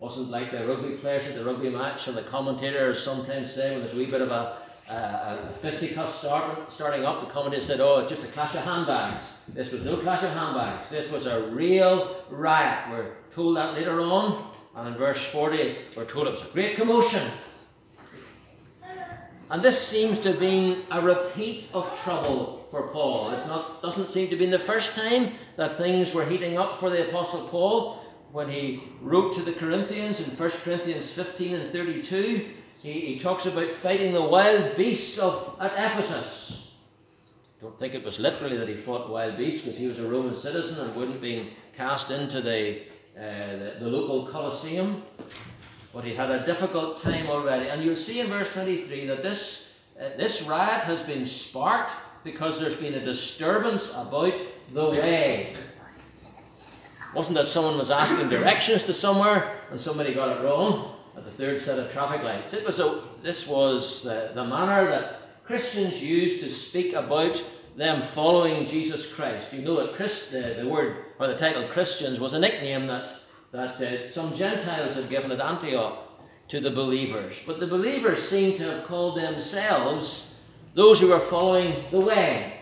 wasn't 0.00 0.30
like 0.30 0.50
the 0.50 0.66
rugby 0.66 0.96
players 0.96 1.26
at 1.26 1.34
the 1.34 1.44
rugby 1.44 1.70
match, 1.70 2.08
and 2.08 2.16
the 2.16 2.22
commentators 2.22 3.02
sometimes 3.02 3.52
say 3.52 3.70
when 3.70 3.80
there's 3.80 3.94
a 3.94 3.96
wee 3.96 4.06
bit 4.06 4.20
of 4.20 4.30
a 4.30 4.56
uh, 4.90 5.36
a 5.48 5.52
fisticuff 5.60 6.12
start, 6.12 6.72
starting 6.72 7.04
up, 7.04 7.20
the 7.20 7.26
commentator 7.26 7.62
said, 7.62 7.80
oh, 7.80 8.00
it's 8.00 8.10
just 8.10 8.24
a 8.24 8.28
clash 8.28 8.54
of 8.56 8.62
handbags. 8.62 9.24
This 9.48 9.70
was 9.70 9.84
no 9.84 9.96
clash 9.96 10.24
of 10.24 10.30
handbags. 10.30 10.88
This 10.88 11.08
was 11.10 11.26
a 11.26 11.42
real 11.42 12.24
riot. 12.28 12.90
We're 12.90 13.12
told 13.32 13.56
that 13.56 13.74
later 13.74 14.00
on. 14.00 14.50
And 14.76 14.88
in 14.88 14.94
verse 14.94 15.24
40, 15.24 15.76
we're 15.96 16.04
told 16.04 16.26
it 16.26 16.32
was 16.32 16.42
a 16.42 16.52
great 16.52 16.76
commotion. 16.76 17.22
And 19.50 19.62
this 19.62 19.84
seems 19.84 20.20
to 20.20 20.30
have 20.30 20.38
been 20.38 20.84
a 20.92 21.00
repeat 21.00 21.68
of 21.74 22.00
trouble 22.04 22.68
for 22.70 22.86
Paul. 22.88 23.32
It 23.32 23.44
doesn't 23.82 24.08
seem 24.08 24.28
to 24.30 24.36
be 24.36 24.46
the 24.46 24.60
first 24.60 24.94
time 24.94 25.32
that 25.56 25.72
things 25.72 26.14
were 26.14 26.24
heating 26.24 26.56
up 26.56 26.78
for 26.78 26.88
the 26.88 27.08
Apostle 27.08 27.48
Paul 27.48 28.00
when 28.30 28.48
he 28.48 28.84
wrote 29.00 29.34
to 29.34 29.42
the 29.42 29.52
Corinthians 29.52 30.20
in 30.20 30.36
1 30.36 30.50
Corinthians 30.50 31.10
15 31.10 31.56
and 31.56 31.72
32. 31.72 32.48
He, 32.80 32.92
he 32.92 33.18
talks 33.18 33.46
about 33.46 33.70
fighting 33.70 34.12
the 34.12 34.22
wild 34.22 34.76
beasts 34.76 35.18
of 35.18 35.56
at 35.60 35.72
Ephesus. 35.72 36.70
Don't 37.60 37.78
think 37.78 37.94
it 37.94 38.04
was 38.04 38.18
literally 38.20 38.56
that 38.56 38.68
he 38.68 38.74
fought 38.74 39.10
wild 39.10 39.36
beasts 39.36 39.62
because 39.62 39.76
he 39.76 39.86
was 39.86 39.98
a 39.98 40.08
Roman 40.08 40.34
citizen 40.34 40.86
and 40.86 40.94
wouldn't 40.94 41.20
be 41.20 41.50
cast 41.76 42.10
into 42.10 42.40
the, 42.40 42.80
the, 43.20 43.76
the 43.80 43.88
local 43.88 44.26
Colosseum. 44.26 45.02
But 45.92 46.04
he 46.04 46.14
had 46.14 46.30
a 46.30 46.46
difficult 46.46 47.02
time 47.02 47.26
already. 47.26 47.68
And 47.68 47.82
you'll 47.82 47.96
see 47.96 48.20
in 48.20 48.28
verse 48.28 48.52
23 48.52 49.06
that 49.06 49.22
this, 49.22 49.74
uh, 50.00 50.10
this 50.16 50.42
riot 50.42 50.84
has 50.84 51.02
been 51.02 51.26
sparked 51.26 51.92
because 52.24 52.60
there's 52.60 52.76
been 52.76 52.94
a 52.94 53.04
disturbance 53.04 53.90
about 53.90 54.34
the 54.72 54.90
way. 54.90 55.56
Wasn't 57.14 57.36
that 57.36 57.48
someone 57.48 57.76
was 57.76 57.90
asking 57.90 58.28
directions 58.28 58.84
to 58.86 58.94
somewhere 58.94 59.56
and 59.70 59.80
somebody 59.80 60.14
got 60.14 60.36
it 60.36 60.44
wrong 60.44 60.94
at 61.16 61.24
the 61.24 61.30
third 61.30 61.60
set 61.60 61.78
of 61.78 61.92
traffic 61.92 62.22
lights? 62.22 62.54
It 62.54 62.64
was 62.64 62.78
a, 62.78 63.02
this 63.22 63.48
was 63.48 64.04
the, 64.04 64.30
the 64.34 64.44
manner 64.44 64.88
that 64.90 65.44
Christians 65.44 66.00
used 66.02 66.40
to 66.44 66.50
speak 66.50 66.94
about 66.94 67.42
them 67.80 68.02
following 68.02 68.66
Jesus 68.66 69.10
Christ. 69.10 69.52
You 69.52 69.62
know 69.62 69.76
that 69.76 69.94
Christ, 69.94 70.32
the, 70.32 70.56
the 70.58 70.68
word 70.68 71.04
or 71.18 71.26
the 71.26 71.36
title 71.36 71.66
Christians 71.68 72.20
was 72.20 72.34
a 72.34 72.38
nickname 72.38 72.86
that 72.86 73.08
that 73.52 73.80
uh, 73.80 74.08
some 74.08 74.34
Gentiles 74.34 74.94
had 74.94 75.08
given 75.08 75.32
at 75.32 75.40
Antioch 75.40 75.98
to 76.48 76.60
the 76.60 76.70
believers. 76.70 77.42
But 77.46 77.58
the 77.58 77.66
believers 77.66 78.20
seem 78.20 78.56
to 78.58 78.64
have 78.70 78.84
called 78.84 79.16
themselves 79.16 80.34
those 80.74 81.00
who 81.00 81.08
were 81.08 81.18
following 81.18 81.84
the 81.90 82.00
way. 82.00 82.60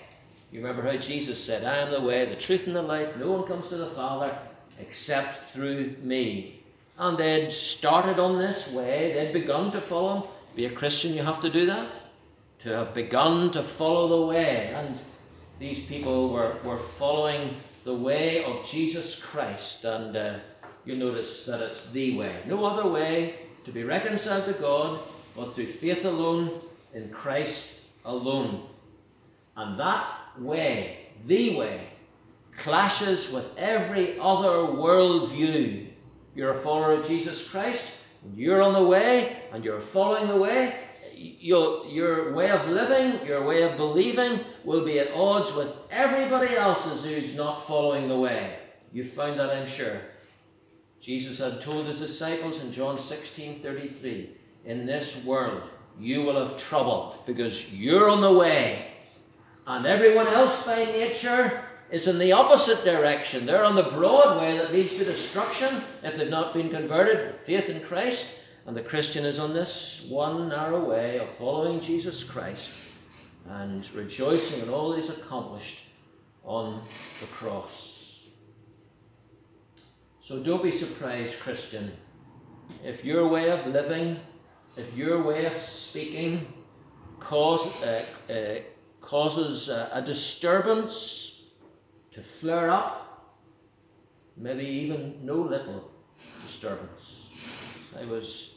You 0.50 0.60
remember 0.60 0.82
how 0.82 0.96
Jesus 0.96 1.42
said, 1.42 1.64
I 1.64 1.76
am 1.78 1.90
the 1.90 2.00
way, 2.00 2.24
the 2.24 2.36
truth, 2.36 2.66
and 2.66 2.76
the 2.76 2.82
life. 2.82 3.14
No 3.16 3.32
one 3.32 3.46
comes 3.46 3.68
to 3.68 3.76
the 3.76 3.90
Father 3.90 4.36
except 4.80 5.50
through 5.50 5.94
me. 6.02 6.62
And 6.98 7.18
they'd 7.18 7.52
started 7.52 8.18
on 8.18 8.38
this 8.38 8.72
way, 8.72 9.12
they'd 9.12 9.32
begun 9.32 9.70
to 9.72 9.80
follow. 9.80 10.30
Be 10.54 10.64
a 10.64 10.70
Christian, 10.70 11.14
you 11.14 11.22
have 11.22 11.40
to 11.40 11.50
do 11.50 11.66
that. 11.66 11.92
To 12.60 12.70
have 12.70 12.94
begun 12.94 13.50
to 13.52 13.62
follow 13.62 14.08
the 14.20 14.26
way. 14.26 14.72
And 14.74 14.98
these 15.58 15.84
people 15.86 16.30
were, 16.30 16.56
were 16.64 16.78
following 16.78 17.56
the 17.84 17.94
way 17.94 18.44
of 18.44 18.64
Jesus 18.66 19.18
Christ. 19.18 19.84
And 19.84 20.16
uh, 20.16 20.38
you 20.84 20.96
notice 20.96 21.44
that 21.46 21.60
it's 21.60 21.80
the 21.92 22.16
way. 22.16 22.34
No 22.46 22.64
other 22.64 22.88
way 22.88 23.34
to 23.64 23.72
be 23.72 23.84
reconciled 23.84 24.46
to 24.46 24.52
God 24.52 25.00
but 25.36 25.54
through 25.54 25.66
faith 25.66 26.04
alone 26.04 26.60
in 26.94 27.08
Christ 27.10 27.80
alone. 28.04 28.66
And 29.56 29.78
that 29.78 30.08
way, 30.38 31.06
the 31.26 31.56
way, 31.56 31.88
clashes 32.56 33.30
with 33.30 33.56
every 33.56 34.18
other 34.18 34.72
worldview. 34.72 35.88
You're 36.34 36.50
a 36.50 36.54
follower 36.54 36.92
of 36.92 37.06
Jesus 37.06 37.46
Christ, 37.46 37.94
and 38.24 38.36
you're 38.36 38.62
on 38.62 38.72
the 38.72 38.82
way, 38.82 39.42
and 39.52 39.64
you're 39.64 39.80
following 39.80 40.28
the 40.28 40.36
way. 40.36 40.74
Your, 41.18 41.84
your 41.86 42.32
way 42.32 42.50
of 42.50 42.68
living, 42.68 43.26
your 43.26 43.44
way 43.44 43.62
of 43.62 43.76
believing 43.76 44.40
will 44.64 44.84
be 44.84 45.00
at 45.00 45.12
odds 45.12 45.52
with 45.52 45.74
everybody 45.90 46.54
else's 46.54 47.04
who's 47.04 47.34
not 47.34 47.66
following 47.66 48.08
the 48.08 48.18
way. 48.18 48.56
You 48.92 49.04
found 49.04 49.40
that, 49.40 49.50
I'm 49.50 49.66
sure. 49.66 50.00
Jesus 51.00 51.38
had 51.38 51.60
told 51.60 51.86
his 51.86 51.98
disciples 51.98 52.62
in 52.62 52.70
John 52.70 52.98
16 52.98 53.60
33, 53.60 54.30
In 54.64 54.86
this 54.86 55.24
world 55.24 55.62
you 55.98 56.22
will 56.22 56.38
have 56.38 56.56
trouble 56.56 57.16
because 57.26 57.72
you're 57.72 58.08
on 58.08 58.20
the 58.20 58.32
way. 58.32 58.86
And 59.66 59.86
everyone 59.86 60.28
else 60.28 60.64
by 60.64 60.84
nature 60.84 61.64
is 61.90 62.06
in 62.06 62.18
the 62.18 62.32
opposite 62.32 62.84
direction. 62.84 63.46
They're 63.46 63.64
on 63.64 63.74
the 63.74 63.82
broad 63.82 64.40
way 64.40 64.56
that 64.58 64.72
leads 64.72 64.96
to 64.96 65.04
destruction 65.04 65.82
if 66.02 66.16
they've 66.16 66.30
not 66.30 66.54
been 66.54 66.68
converted, 66.68 67.34
faith 67.44 67.68
in 67.68 67.80
Christ. 67.80 68.36
And 68.68 68.76
the 68.76 68.82
Christian 68.82 69.24
is 69.24 69.38
on 69.38 69.54
this 69.54 70.04
one 70.10 70.50
narrow 70.50 70.84
way 70.84 71.16
of 71.20 71.30
following 71.38 71.80
Jesus 71.80 72.22
Christ 72.22 72.74
and 73.48 73.90
rejoicing 73.94 74.60
in 74.60 74.68
all 74.68 74.92
he's 74.92 75.08
accomplished 75.08 75.84
on 76.44 76.82
the 77.22 77.26
cross. 77.28 78.24
So 80.20 80.42
don't 80.42 80.62
be 80.62 80.70
surprised, 80.70 81.40
Christian, 81.40 81.90
if 82.84 83.06
your 83.06 83.26
way 83.28 83.50
of 83.50 83.66
living, 83.68 84.20
if 84.76 84.94
your 84.94 85.22
way 85.22 85.46
of 85.46 85.56
speaking 85.56 86.46
cause, 87.20 87.64
uh, 87.82 88.04
uh, 88.28 88.60
causes 89.00 89.70
uh, 89.70 89.88
a 89.94 90.02
disturbance 90.02 91.44
to 92.10 92.22
flare 92.22 92.68
up, 92.68 93.34
maybe 94.36 94.66
even 94.66 95.18
no 95.22 95.36
little 95.36 95.90
disturbance. 96.44 97.24
I 97.98 98.04
was 98.04 98.56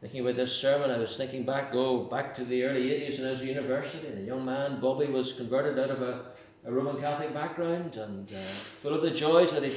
thinking 0.00 0.20
about 0.20 0.36
this 0.36 0.56
sermon, 0.56 0.90
I 0.90 0.98
was 0.98 1.16
thinking 1.16 1.44
back, 1.44 1.72
go 1.72 2.04
back 2.04 2.34
to 2.36 2.44
the 2.44 2.64
early 2.64 2.88
80s 2.88 3.18
when 3.18 3.28
I 3.28 3.32
was 3.32 3.44
university, 3.44 4.06
and 4.06 4.18
a 4.18 4.22
young 4.22 4.44
man, 4.44 4.80
Bobby, 4.80 5.06
was 5.06 5.34
converted 5.34 5.78
out 5.78 5.90
of 5.90 6.00
a, 6.00 6.24
a 6.64 6.72
Roman 6.72 7.00
Catholic 7.00 7.34
background 7.34 7.96
and 7.96 8.32
uh, 8.32 8.38
full 8.80 8.94
of 8.94 9.02
the 9.02 9.10
joys 9.10 9.52
that 9.52 9.62
he 9.62 9.74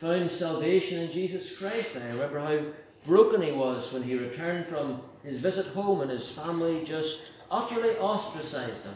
found 0.00 0.30
salvation 0.30 1.02
in 1.02 1.12
Jesus 1.12 1.56
Christ. 1.56 1.94
And 1.94 2.04
I 2.04 2.08
remember 2.08 2.40
how 2.40 2.60
broken 3.06 3.42
he 3.42 3.52
was 3.52 3.92
when 3.92 4.02
he 4.02 4.16
returned 4.16 4.66
from 4.66 5.02
his 5.22 5.38
visit 5.38 5.66
home 5.68 6.00
and 6.00 6.10
his 6.10 6.28
family 6.28 6.82
just 6.84 7.32
utterly 7.50 7.96
ostracized 7.96 8.84
him. 8.84 8.94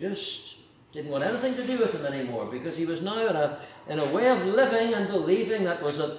Just 0.00 0.56
didn't 0.92 1.10
want 1.10 1.24
anything 1.24 1.54
to 1.56 1.66
do 1.66 1.78
with 1.78 1.92
him 1.94 2.06
anymore 2.06 2.46
because 2.46 2.76
he 2.76 2.86
was 2.86 3.02
now 3.02 3.26
in 3.26 3.36
a, 3.36 3.58
in 3.88 3.98
a 3.98 4.06
way 4.06 4.28
of 4.28 4.44
living 4.46 4.94
and 4.94 5.08
believing 5.08 5.64
that 5.64 5.82
was 5.82 5.98
at 5.98 6.18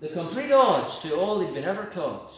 the 0.00 0.08
complete 0.08 0.50
odds 0.50 0.98
to 1.00 1.14
all 1.14 1.40
he'd 1.40 1.54
been 1.54 1.64
ever 1.64 1.84
taught. 1.86 2.32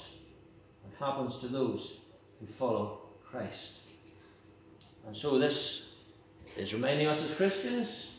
Happens 1.05 1.37
to 1.37 1.49
those 1.49 1.99
who 2.41 2.47
follow 2.47 3.01
Christ? 3.31 3.81
And 5.07 5.15
so 5.15 5.39
this 5.39 5.97
is 6.57 6.73
reminding 6.73 7.09
us 7.09 7.23
as 7.23 7.35
Christians 7.35 8.15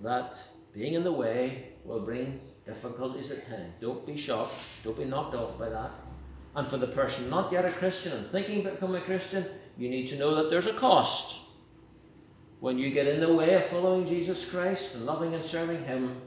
that 0.00 0.38
being 0.72 0.94
in 0.94 1.02
the 1.02 1.10
way 1.10 1.72
will 1.84 1.98
bring 1.98 2.40
difficulties 2.66 3.32
at 3.32 3.48
times. 3.48 3.72
Don't 3.80 4.06
be 4.06 4.16
shocked. 4.16 4.54
Don't 4.84 4.96
be 4.96 5.04
knocked 5.04 5.34
off 5.34 5.58
by 5.58 5.68
that. 5.68 5.90
And 6.54 6.64
for 6.64 6.76
the 6.76 6.86
person 6.86 7.28
not 7.28 7.50
yet 7.50 7.64
a 7.64 7.70
Christian 7.70 8.12
and 8.12 8.30
thinking 8.30 8.62
to 8.62 8.70
become 8.70 8.94
a 8.94 9.00
Christian, 9.00 9.44
you 9.76 9.88
need 9.88 10.06
to 10.06 10.16
know 10.16 10.36
that 10.36 10.48
there's 10.48 10.66
a 10.66 10.72
cost. 10.72 11.40
When 12.60 12.78
you 12.78 12.90
get 12.90 13.08
in 13.08 13.18
the 13.18 13.34
way 13.34 13.54
of 13.54 13.64
following 13.64 14.06
Jesus 14.06 14.48
Christ 14.48 14.94
and 14.94 15.04
loving 15.04 15.34
and 15.34 15.44
serving 15.44 15.84
Him, 15.84 16.22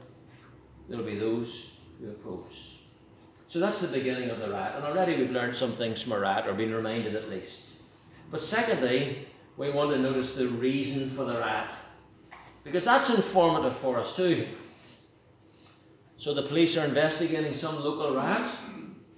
there'll 0.86 1.02
be 1.02 1.16
those 1.16 1.72
who 1.98 2.10
oppose. 2.10 2.77
So 3.48 3.60
that's 3.60 3.80
the 3.80 3.88
beginning 3.88 4.28
of 4.28 4.40
the 4.40 4.50
riot. 4.50 4.74
And 4.76 4.84
already 4.84 5.16
we've 5.16 5.32
learned 5.32 5.56
some 5.56 5.72
things 5.72 6.02
from 6.02 6.12
a 6.12 6.20
riot, 6.20 6.46
or 6.46 6.52
been 6.52 6.74
reminded 6.74 7.16
at 7.16 7.30
least. 7.30 7.62
But 8.30 8.42
secondly, 8.42 9.26
we 9.56 9.70
want 9.70 9.90
to 9.90 9.98
notice 9.98 10.34
the 10.34 10.48
reason 10.48 11.08
for 11.10 11.24
the 11.24 11.38
riot. 11.38 11.70
Because 12.62 12.84
that's 12.84 13.08
informative 13.08 13.76
for 13.78 13.98
us 13.98 14.14
too. 14.14 14.46
So 16.18 16.34
the 16.34 16.42
police 16.42 16.76
are 16.76 16.84
investigating 16.84 17.54
some 17.54 17.82
local 17.82 18.14
riots, 18.14 18.54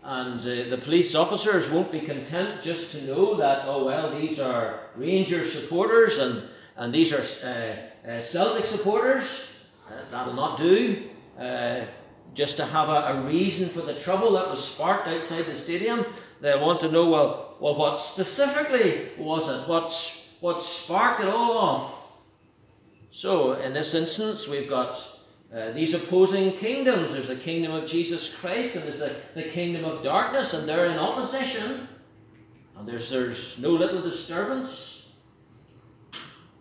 and 0.05 0.39
uh, 0.41 0.71
the 0.71 0.79
police 0.81 1.15
officers 1.17 1.69
won't 1.69 1.91
be 1.91 2.01
content 2.01 2.63
just 2.63 2.93
to 2.93 3.03
know 3.07 3.35
that, 3.35 3.65
oh 3.67 3.85
well, 3.85 4.17
these 4.17 4.39
are 4.39 4.81
Rangers 4.95 5.53
supporters 5.53 6.19
and, 6.19 6.45
and 6.77 6.93
these 6.95 7.13
are 7.13 7.23
uh, 7.45 8.09
uh, 8.09 8.21
Celtic 8.23 8.67
supporters. 8.67 9.53
Uh, 9.89 9.93
that'll 10.11 10.35
not 10.35 10.57
do. 10.57 11.11
Just 12.35 12.57
to 12.59 12.65
have 12.65 12.89
a, 12.89 13.19
a, 13.19 13.23
reason 13.23 13.69
for 13.69 13.81
the 13.83 13.95
trouble 13.95 14.33
that 14.33 14.49
was 14.49 14.65
sparked 14.65 15.09
outside 15.09 15.47
the 15.47 15.55
stadium. 15.55 16.05
They 16.41 16.57
want 16.57 16.81
to 16.81 16.91
know, 16.91 17.09
well, 17.09 17.57
well 17.61 17.75
what 17.77 18.01
specifically 18.01 19.09
was 19.19 19.49
it? 19.49 19.69
What's, 19.69 20.29
what 20.41 20.63
sparked 20.63 21.21
it 21.23 21.29
all 21.29 21.59
off? 21.59 21.95
So, 23.11 23.55
in 23.55 23.73
this 23.75 23.95
instance, 23.95 24.47
we've 24.47 24.69
got 24.69 25.05
uh, 25.53 25.73
these 25.73 25.95
opposing 25.95 26.53
kingdoms. 26.59 27.13
There's 27.13 27.27
the 27.27 27.35
kingdom 27.35 27.73
of 27.73 27.89
Jesus 27.89 28.33
Christ 28.33 28.77
and 28.77 28.85
there's 28.85 28.99
the, 28.99 29.15
the 29.35 29.43
kingdom 29.43 29.85
of 29.85 30.05
darkness, 30.05 30.55
and 30.55 30.69
they're 30.69 30.87
in 30.87 30.99
opposition. 30.99 31.89
And 32.77 32.89
there's, 32.89 33.11
there's 33.11 33.59
no 33.59 33.71
little 33.71 34.01
disturbance. 34.01 35.09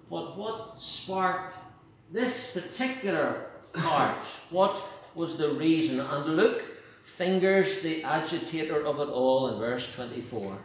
But 0.10 0.38
what 0.38 0.82
sparked 0.82 1.56
this 2.12 2.52
particular 2.52 3.52
part? 3.74 4.18
What 4.50 4.84
was 5.16 5.38
the 5.38 5.50
reason? 5.50 6.00
And 6.00 6.38
Luke 6.38 6.64
fingers 7.04 7.82
the 7.82 8.04
agitator 8.04 8.86
of 8.86 9.00
it 9.00 9.10
all 9.10 9.50
in 9.50 9.60
verse 9.60 9.92
24. 9.94 10.58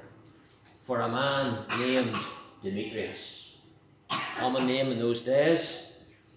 For 0.83 1.01
a 1.01 1.09
man 1.09 1.65
named 1.81 2.15
Demetrius. 2.63 3.57
Common 4.39 4.67
name 4.67 4.93
in 4.93 4.99
those 4.99 5.21
days 5.21 5.85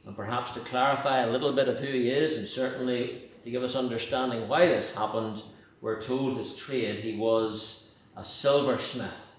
and 0.07 0.15
perhaps 0.15 0.51
to 0.51 0.61
clarify 0.61 1.19
a 1.19 1.29
little 1.29 1.51
bit 1.51 1.67
of 1.67 1.79
who 1.79 1.85
he 1.85 2.09
is, 2.09 2.37
and 2.37 2.47
certainly 2.47 3.23
to 3.43 3.51
give 3.51 3.61
us 3.61 3.75
understanding 3.75 4.47
why 4.47 4.65
this 4.65 4.95
happened, 4.95 5.43
we're 5.81 6.01
told 6.01 6.37
his 6.37 6.55
trade, 6.55 6.99
he 6.99 7.17
was 7.17 7.89
a 8.15 8.23
silversmith. 8.23 9.35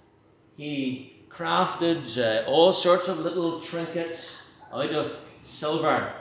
He 0.59 1.25
crafted 1.31 2.19
uh, 2.19 2.47
all 2.47 2.75
sorts 2.75 3.09
of 3.09 3.19
little 3.21 3.61
trinkets 3.61 4.43
out 4.71 4.93
of 4.93 5.17
silver. 5.43 6.13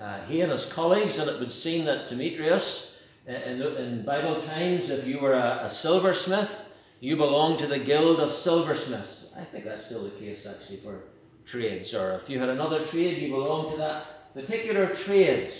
Uh, 0.00 0.20
he 0.26 0.40
and 0.42 0.52
his 0.52 0.64
colleagues, 0.66 1.18
and 1.18 1.28
it 1.28 1.40
would 1.40 1.52
seem 1.52 1.84
that 1.84 2.06
Demetrius, 2.06 3.00
in, 3.26 3.60
in 3.62 4.04
Bible 4.04 4.40
times, 4.40 4.90
if 4.90 5.06
you 5.06 5.18
were 5.18 5.34
a, 5.34 5.60
a 5.64 5.68
silversmith, 5.68 6.64
you 7.00 7.16
belonged 7.16 7.58
to 7.58 7.66
the 7.66 7.78
guild 7.78 8.20
of 8.20 8.32
silversmiths. 8.32 9.26
I 9.36 9.44
think 9.44 9.64
that's 9.64 9.86
still 9.86 10.04
the 10.04 10.10
case 10.10 10.46
actually 10.46 10.78
for 10.78 11.04
trades, 11.44 11.94
or 11.94 12.12
if 12.12 12.28
you 12.28 12.38
had 12.38 12.48
another 12.48 12.84
trade, 12.84 13.18
you 13.18 13.30
belonged 13.30 13.72
to 13.72 13.76
that 13.78 14.34
particular 14.34 14.86
trade. 14.94 15.50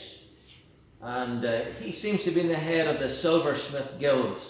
And 1.00 1.45
uh, 1.45 1.62
he 1.80 1.92
seems 1.92 2.25
to 2.25 2.30
be 2.30 2.42
the 2.42 2.57
head 2.57 2.88
of 2.88 2.99
the 2.99 3.09
silversmith 3.09 3.99
guild. 3.99 4.42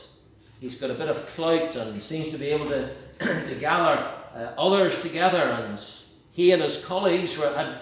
He's 0.61 0.75
got 0.75 0.91
a 0.91 0.95
bit 0.95 1.09
of 1.09 1.27
clout 1.29 1.77
and 1.77 2.01
seems 2.03 2.31
to 2.31 2.39
be 2.39 2.49
able 2.49 2.69
to, 2.69 2.91
to 3.21 3.55
gather 3.55 4.13
uh, 4.35 4.55
others 4.59 5.01
together. 5.03 5.43
And 5.43 5.81
he 6.33 6.53
and 6.53 6.63
his 6.63 6.85
colleagues 6.85 7.37
were, 7.37 7.53
had, 7.55 7.81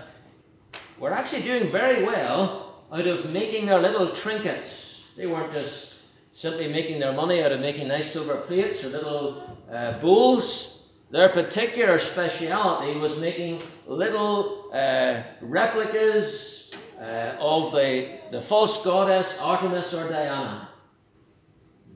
were 0.99 1.13
actually 1.13 1.43
doing 1.43 1.71
very 1.71 2.05
well 2.05 2.85
out 2.93 3.07
of 3.07 3.31
making 3.31 3.67
their 3.67 3.81
little 3.81 4.11
trinkets. 4.13 5.09
They 5.17 5.27
weren't 5.27 5.53
just 5.53 5.95
simply 6.33 6.69
making 6.69 7.01
their 7.01 7.13
money 7.13 7.43
out 7.43 7.53
of 7.53 7.61
making 7.61 7.89
nice 7.89 8.13
silver 8.13 8.37
plates 8.37 8.85
or 8.85 8.89
little 8.89 9.59
uh, 9.71 9.99
bowls. 9.99 10.89
Their 11.11 11.29
particular 11.29 11.99
speciality 11.99 12.99
was 12.99 13.19
making 13.19 13.63
little 13.87 14.71
uh, 14.73 15.23
replicas 15.41 16.73
uh, 17.01 17.37
of 17.39 17.73
the, 17.73 18.19
the 18.33 18.41
false 18.41 18.85
goddess 18.85 19.39
Artemis 19.41 19.95
or 19.95 20.09
Diana. 20.09 20.69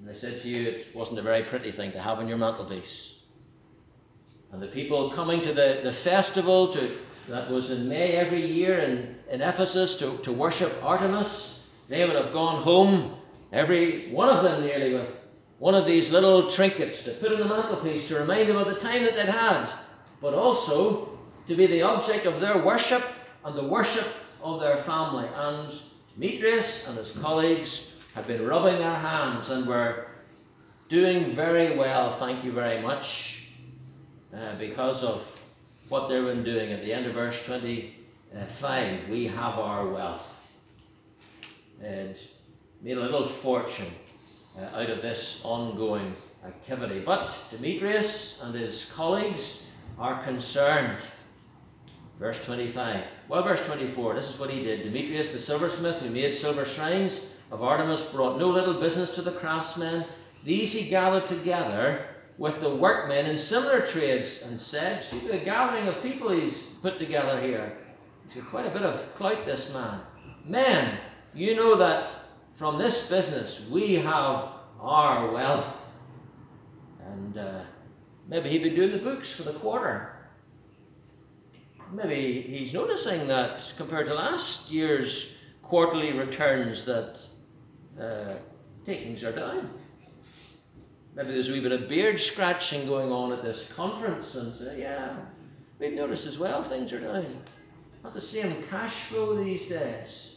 And 0.01 0.09
I 0.09 0.13
said 0.13 0.41
to 0.43 0.49
you, 0.49 0.69
it 0.69 0.95
wasn't 0.95 1.19
a 1.19 1.23
very 1.23 1.43
pretty 1.43 1.71
thing 1.71 1.93
to 1.93 2.01
have 2.01 2.19
on 2.19 2.29
your 2.29 2.39
mantelpiece. 2.39 3.21
And 4.53 4.63
the 4.63 4.69
people 4.69 5.11
coming 5.11 5.41
to 5.43 5.53
the, 5.53 5.81
the 5.85 5.93
festival 5.93 6.69
to, 6.69 6.91
that 7.31 7.51
was 7.51 7.71
in 7.71 7.89
May 7.89 8.13
every 8.13 8.45
year 8.45 8.79
in, 8.79 9.17
in 9.31 9.41
Ephesus 9.41 9.97
to, 9.99 10.19
to 10.19 10.33
worship 10.33 10.73
Artemis, 10.83 11.67
they 11.89 12.05
would 12.05 12.17
have 12.17 12.33
gone 12.33 12.63
home 12.63 13.17
Every 13.53 14.11
one 14.11 14.29
of 14.29 14.45
them 14.45 14.63
nearly 14.63 14.95
with 14.95 15.25
one 15.59 15.75
of 15.75 15.85
these 15.85 16.11
little 16.11 16.49
trinkets 16.49 17.03
to 17.03 17.11
put 17.13 17.33
on 17.33 17.41
the 17.41 17.45
mantelpiece 17.45 18.07
to 18.09 18.19
remind 18.19 18.49
them 18.49 18.57
of 18.57 18.67
the 18.67 18.77
time 18.77 19.03
that 19.03 19.15
they'd 19.15 19.29
had, 19.29 19.69
but 20.21 20.35
also 20.35 21.19
to 21.49 21.57
be 21.57 21.67
the 21.67 21.83
object 21.83 22.27
of 22.27 22.41
their 22.41 22.59
worship 22.59 23.03
and 23.45 23.57
the 23.57 23.65
worship 23.65 24.07
of 24.41 24.61
their 24.61 24.77
family. 24.77 25.29
And 25.35 25.73
Demetrius 26.15 26.87
and 26.87 26.97
his 26.97 27.11
colleagues 27.11 27.93
had 28.15 28.27
been 28.27 28.47
rubbing 28.47 28.79
their 28.79 28.95
hands 28.95 29.51
and 29.51 29.67
were 29.67 30.07
doing 30.89 31.31
very 31.31 31.77
well, 31.77 32.11
thank 32.11 32.45
you 32.45 32.53
very 32.53 32.81
much, 32.81 33.49
uh, 34.35 34.55
because 34.59 35.03
of 35.03 35.27
what 35.91 36.09
they've 36.09 36.25
been 36.25 36.45
doing. 36.45 36.73
At 36.73 36.83
the 36.83 36.93
end 36.93 37.07
of 37.07 37.15
verse 37.15 37.45
25, 37.45 39.09
we 39.09 39.27
have 39.27 39.59
our 39.59 39.89
wealth. 39.89 40.27
And 41.83 42.19
made 42.81 42.97
a 42.97 43.01
little 43.01 43.27
fortune 43.27 43.91
uh, 44.57 44.77
out 44.77 44.89
of 44.89 45.03
this 45.03 45.41
ongoing 45.45 46.15
activity. 46.47 47.01
But 47.01 47.37
Demetrius 47.51 48.41
and 48.43 48.55
his 48.55 48.91
colleagues 48.95 49.63
are 49.99 50.23
concerned. 50.23 50.99
Verse 52.21 52.43
25. 52.45 53.03
Well, 53.29 53.43
verse 53.43 53.67
24, 53.67 54.15
this 54.15 54.31
is 54.31 54.39
what 54.39 54.51
he 54.51 54.63
did. 54.63 54.85
Demetrius 54.85 55.31
the 55.31 55.41
silversmith, 55.41 56.01
who 56.01 56.11
made 56.11 56.35
silver 56.35 56.65
shrines 56.65 57.27
of 57.51 57.65
Artemis, 57.65 58.03
brought 58.05 58.39
no 58.39 58.49
little 58.49 58.75
business 58.75 59.13
to 59.17 59.23
the 59.23 59.33
craftsmen. 59.33 60.05
These 60.45 60.73
he 60.73 60.89
gathered 60.89 61.27
together 61.27 62.07
with 62.41 62.59
the 62.63 62.75
workmen 62.75 63.27
in 63.27 63.39
similar 63.39 63.87
trades 63.87 64.41
and 64.41 64.59
said, 64.59 65.05
See 65.05 65.19
the 65.29 65.37
gathering 65.37 65.87
of 65.87 66.03
people 66.03 66.31
he's 66.31 66.63
put 66.63 66.99
together 66.99 67.39
here. 67.39 67.77
He's 68.25 68.43
got 68.43 68.51
quite 68.51 68.67
a 68.67 68.71
bit 68.71 68.81
of 68.83 69.15
clout, 69.15 69.45
this 69.45 69.71
man. 69.75 70.01
Men, 70.47 70.97
you 71.35 71.55
know 71.55 71.77
that 71.77 72.09
from 72.55 72.79
this 72.79 73.11
business 73.11 73.69
we 73.69 73.97
have 73.97 74.49
our 74.81 75.31
wealth. 75.31 75.77
And 77.13 77.37
uh, 77.37 77.61
maybe 78.27 78.49
he'd 78.49 78.63
been 78.63 78.75
doing 78.75 78.93
the 78.93 79.05
books 79.05 79.31
for 79.31 79.43
the 79.43 79.53
quarter. 79.53 80.17
Maybe 81.93 82.41
he's 82.41 82.73
noticing 82.73 83.27
that 83.29 83.71
compared 83.77 84.07
to 84.07 84.15
last 84.15 84.71
year's 84.71 85.37
quarterly 85.63 86.15
returns 86.15 86.87
that 86.87 87.21
uh, 88.01 88.37
takings 88.87 89.25
are 89.25 89.33
down. 89.33 89.69
Maybe 91.15 91.33
there's 91.33 91.49
a 91.49 91.53
wee 91.53 91.61
bit 91.61 91.73
of 91.73 91.89
beard 91.89 92.21
scratching 92.21 92.87
going 92.87 93.11
on 93.11 93.33
at 93.33 93.43
this 93.43 93.73
conference 93.73 94.37
and 94.37 94.55
say, 94.55 94.81
yeah, 94.81 95.17
we've 95.79 95.93
noticed 95.93 96.27
as 96.27 96.39
well 96.39 96.63
things 96.63 96.93
are 96.93 97.01
down. 97.01 97.27
Not 98.05 98.15
the 98.15 98.21
same 98.21 98.63
cash 98.71 98.95
flow 98.95 99.43
these 99.43 99.67
days 99.67 100.31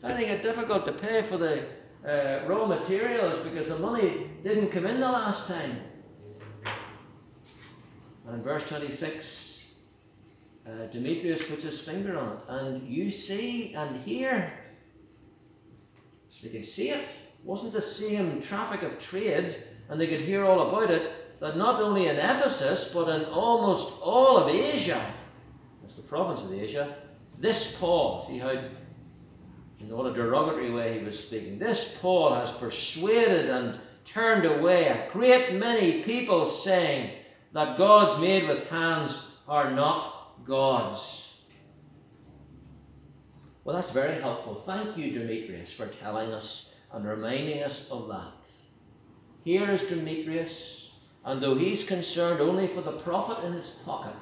finding 0.00 0.28
it 0.28 0.42
difficult 0.42 0.84
to 0.86 0.92
pay 0.92 1.22
for 1.22 1.36
the 1.36 1.64
uh, 2.06 2.46
raw 2.46 2.66
materials 2.66 3.38
because 3.44 3.68
the 3.68 3.78
money 3.78 4.30
didn't 4.44 4.68
come 4.68 4.86
in 4.86 5.00
the 5.00 5.10
last 5.10 5.46
time. 5.48 5.78
And 8.26 8.36
in 8.36 8.42
verse 8.42 8.68
26, 8.68 9.72
uh, 10.66 10.86
Demetrius 10.92 11.48
puts 11.48 11.64
his 11.64 11.80
finger 11.80 12.18
on 12.18 12.36
it, 12.36 12.38
and 12.48 12.88
you 12.88 13.10
see 13.10 13.74
and 13.74 14.00
hear. 14.02 14.52
They 16.42 16.50
can 16.50 16.62
see 16.62 16.90
it. 16.90 17.00
it 17.00 17.08
wasn't 17.42 17.72
the 17.72 17.82
same 17.82 18.40
traffic 18.40 18.82
of 18.82 18.98
trade, 19.00 19.56
and 19.88 20.00
they 20.00 20.06
could 20.06 20.20
hear 20.20 20.44
all 20.44 20.68
about 20.68 20.90
it. 20.90 21.40
That 21.40 21.56
not 21.56 21.80
only 21.80 22.08
in 22.08 22.16
Ephesus, 22.16 22.92
but 22.92 23.08
in 23.08 23.24
almost 23.26 23.92
all 24.02 24.38
of 24.38 24.48
Asia, 24.48 25.00
that's 25.80 25.94
the 25.94 26.02
province 26.02 26.40
of 26.40 26.52
Asia, 26.52 26.96
this 27.38 27.76
Paul, 27.78 28.26
see 28.26 28.38
how 28.38 28.50
in 29.80 29.88
what 29.96 30.06
a 30.06 30.12
derogatory 30.12 30.70
way 30.72 30.98
he 30.98 31.04
was 31.04 31.18
speaking. 31.18 31.58
This 31.58 31.96
Paul 32.00 32.34
has 32.34 32.50
persuaded 32.50 33.48
and 33.48 33.78
turned 34.04 34.44
away 34.44 34.86
a 34.88 35.08
great 35.12 35.54
many 35.54 36.02
people, 36.02 36.46
saying 36.46 37.12
that 37.52 37.78
gods 37.78 38.20
made 38.20 38.48
with 38.48 38.68
hands 38.68 39.28
are 39.46 39.70
not 39.70 40.44
gods. 40.44 41.42
Well, 43.64 43.76
that's 43.76 43.90
very 43.90 44.20
helpful. 44.20 44.54
Thank 44.54 44.96
you, 44.96 45.12
Demetrius, 45.12 45.72
for 45.72 45.86
telling 45.86 46.32
us 46.32 46.74
and 46.92 47.06
reminding 47.06 47.62
us 47.62 47.90
of 47.90 48.08
that. 48.08 48.37
Here 49.44 49.70
is 49.70 49.84
Demetrius, 49.84 50.92
and 51.24 51.40
though 51.40 51.54
he's 51.54 51.84
concerned 51.84 52.40
only 52.40 52.66
for 52.66 52.80
the 52.80 52.92
profit 52.92 53.44
in 53.44 53.52
his 53.52 53.70
pocket, 53.84 54.16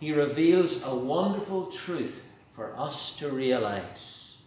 he 0.00 0.12
reveals 0.12 0.82
a 0.84 0.94
wonderful 0.94 1.66
truth 1.66 2.22
for 2.52 2.76
us 2.76 3.12
to 3.16 3.28
realize 3.28 4.38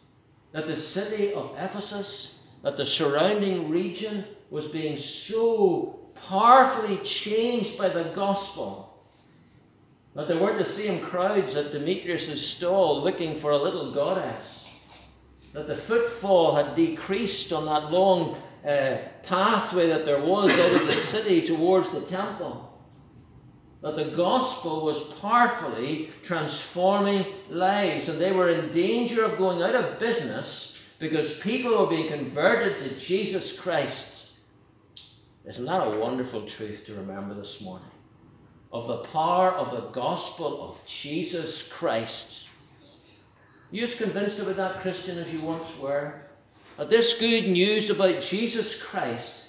that 0.52 0.68
the 0.68 0.76
city 0.76 1.34
of 1.34 1.56
Ephesus, 1.58 2.40
that 2.62 2.78
the 2.78 2.86
surrounding 2.86 3.70
region 3.70 4.26
was 4.50 4.68
being 4.68 4.98
so 4.98 6.00
powerfully 6.28 6.98
changed 6.98 7.78
by 7.78 7.90
the 7.90 8.06
gospel 8.16 8.86
that 10.16 10.30
there 10.30 10.40
weren't 10.40 10.58
the 10.58 10.64
same 10.64 11.02
crowds 11.02 11.56
at 11.56 11.74
Demetrius' 11.74 12.42
stall 12.42 13.04
looking 13.04 13.36
for 13.36 13.52
a 13.52 13.58
little 13.58 13.92
goddess. 13.92 14.70
That 15.52 15.68
the 15.68 15.76
footfall 15.76 16.56
had 16.56 16.76
decreased 16.76 17.52
on 17.52 17.66
that 17.66 17.92
long 17.92 18.38
uh, 18.66 18.98
pathway 19.26 19.88
that 19.88 20.06
there 20.06 20.22
was 20.22 20.52
out 20.52 20.82
of 20.82 20.88
the 20.88 20.94
city 20.94 21.42
towards 21.42 21.92
the 21.92 22.02
temple 22.02 22.72
that 23.86 23.96
the 23.96 24.16
gospel 24.16 24.84
was 24.84 25.14
powerfully 25.22 26.10
transforming 26.24 27.24
lives, 27.52 28.10
and 28.10 28.20
they 28.20 28.32
were 28.32 28.50
in 28.50 28.72
danger 28.72 29.24
of 29.24 29.38
going 29.38 29.62
out 29.62 29.76
of 29.76 30.00
business 30.00 30.82
because 30.98 31.38
people 31.38 31.78
were 31.78 31.86
being 31.86 32.08
converted 32.08 32.80
to 32.80 33.00
Jesus 33.00 33.54
Christ. 33.54 34.32
Isn't 35.46 35.66
that 35.66 35.86
a 35.86 36.00
wonderful 36.00 36.42
truth 36.48 36.84
to 36.88 36.96
remember 36.96 37.36
this 37.36 37.62
morning? 37.62 37.92
Of 38.74 38.88
the 38.88 39.04
power 39.10 39.52
of 39.52 39.70
the 39.70 39.88
gospel 39.92 40.68
of 40.68 40.84
Jesus 40.88 41.68
Christ. 41.68 42.50
You 43.70 43.84
as 43.84 43.94
convinced 43.94 44.40
about 44.40 44.56
that, 44.56 44.82
Christian, 44.82 45.20
as 45.20 45.32
you 45.32 45.42
once 45.42 45.78
were? 45.78 46.25
That 46.78 46.90
this 46.90 47.20
good 47.20 47.48
news 47.48 47.90
about 47.90 48.22
Jesus 48.22 48.82
Christ 48.82 49.48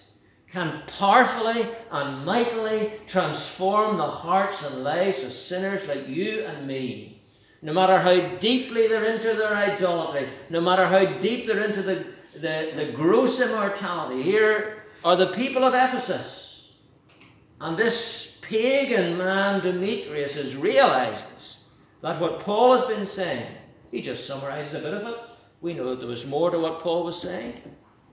can 0.51 0.83
powerfully 0.87 1.67
and 1.91 2.25
mightily 2.25 2.93
transform 3.07 3.97
the 3.97 4.11
hearts 4.11 4.65
and 4.65 4.85
lives 4.85 5.23
of 5.25 5.33
sinners 5.33 5.89
like 5.89 6.09
you 6.09 6.43
and 6.45 6.67
me. 6.67 7.23
No 7.63 7.73
matter 7.73 7.99
how 7.99 8.21
deeply 8.39 8.87
they're 8.87 9.13
into 9.13 9.35
their 9.35 9.55
idolatry, 9.57 10.29
no 10.51 10.61
matter 10.61 10.87
how 10.87 11.19
deep 11.19 11.47
they're 11.47 11.65
into 11.65 11.83
the, 11.83 12.07
the, 12.35 12.73
the 12.77 12.93
gross 12.95 13.41
immortality, 13.41 14.23
here 14.23 14.85
are 15.05 15.17
the 15.17 15.33
people 15.33 15.65
of 15.65 15.75
Ephesus. 15.75 16.75
And 17.61 17.77
this 17.77 18.39
pagan 18.43 19.19
man, 19.19 19.61
Demetrius, 19.61 20.55
realizes 20.55 21.59
that 22.03 22.21
what 22.21 22.41
Paul 22.41 22.79
has 22.79 22.87
been 22.87 23.07
saying, 23.07 23.53
he 23.91 24.01
just 24.01 24.27
summarizes 24.27 24.75
a 24.75 24.79
bit 24.81 24.95
of 24.95 25.07
it. 25.09 25.19
We 25.67 25.75
know 25.75 25.91
that 25.91 25.99
there 25.99 26.09
was 26.09 26.25
more 26.25 26.53
to 26.53 26.61
what 26.61 26.79
Paul 26.79 27.03
was 27.03 27.21
saying. 27.21 27.61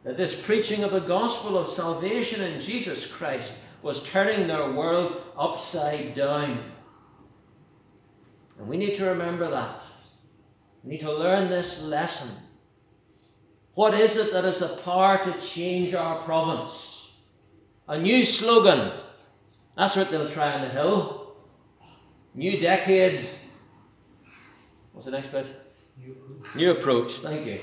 that 0.04 0.18
this 0.18 0.34
preaching 0.34 0.84
of 0.84 0.90
the 0.90 1.00
gospel 1.00 1.56
of 1.56 1.68
salvation 1.68 2.42
in 2.42 2.60
Jesus 2.60 3.06
Christ 3.06 3.54
was 3.84 4.02
turning 4.10 4.48
their 4.48 4.72
world 4.72 5.22
upside 5.38 6.16
down. 6.16 6.58
And 8.58 8.68
we 8.68 8.76
need 8.76 8.96
to 8.96 9.06
remember 9.06 9.52
that. 9.52 9.84
We 10.84 10.94
need 10.94 11.02
to 11.02 11.14
learn 11.14 11.48
this 11.48 11.84
lesson. 11.84 12.32
What 13.76 13.94
is 13.94 14.18
it 14.18 14.34
that 14.34 14.46
has 14.46 14.58
the 14.58 14.70
power 14.70 15.24
to 15.24 15.40
change 15.40 15.94
our 15.94 16.18
province? 16.24 17.12
A 17.88 18.00
new 18.00 18.26
slogan. 18.26 18.94
That's 19.78 19.96
what 19.96 20.10
they'll 20.10 20.28
try 20.28 20.54
on 20.54 20.62
the 20.62 20.70
hill. 20.70 21.36
New 22.34 22.60
decade. 22.60 23.30
What's 24.92 25.06
the 25.06 25.12
next 25.12 25.32
bit? 25.32 25.63
New 25.98 26.12
approach. 26.12 26.56
New 26.56 26.72
approach. 26.72 27.12
Thank 27.20 27.46
you. 27.46 27.60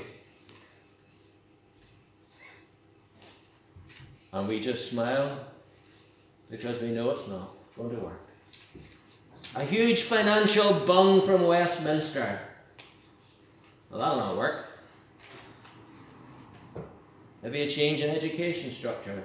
And 4.32 4.46
we 4.46 4.60
just 4.60 4.90
smile 4.90 5.46
because 6.50 6.80
we 6.80 6.88
know 6.88 7.10
it's 7.10 7.26
not 7.26 7.52
going 7.76 7.90
to 7.90 8.00
work. 8.00 8.20
A 9.56 9.64
huge 9.64 10.02
financial 10.02 10.72
bung 10.72 11.26
from 11.26 11.42
Westminster. 11.42 12.38
Well, 13.90 14.00
that'll 14.00 14.18
not 14.18 14.36
work. 14.36 14.66
Maybe 17.42 17.62
a 17.62 17.70
change 17.70 18.00
in 18.00 18.10
education 18.10 18.70
structure. 18.70 19.22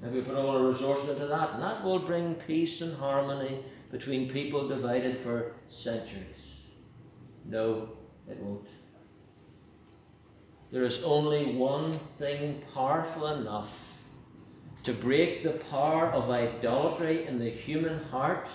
Maybe 0.00 0.20
put 0.20 0.36
all 0.36 0.50
our 0.50 0.68
resources 0.68 1.08
into 1.08 1.26
that, 1.26 1.54
and 1.54 1.62
that 1.62 1.82
will 1.82 1.98
bring 1.98 2.34
peace 2.34 2.82
and 2.82 2.96
harmony 2.96 3.64
between 3.90 4.28
people 4.30 4.68
divided 4.68 5.18
for 5.18 5.54
centuries. 5.68 6.66
No, 7.46 7.88
it 8.28 8.38
won't. 8.40 8.66
There 10.72 10.84
is 10.84 11.02
only 11.04 11.46
one 11.54 11.98
thing 12.18 12.62
powerful 12.74 13.28
enough 13.28 13.98
to 14.82 14.92
break 14.92 15.42
the 15.42 15.58
power 15.70 16.06
of 16.12 16.30
idolatry 16.30 17.26
in 17.26 17.38
the 17.38 17.50
human 17.50 18.02
heart, 18.04 18.48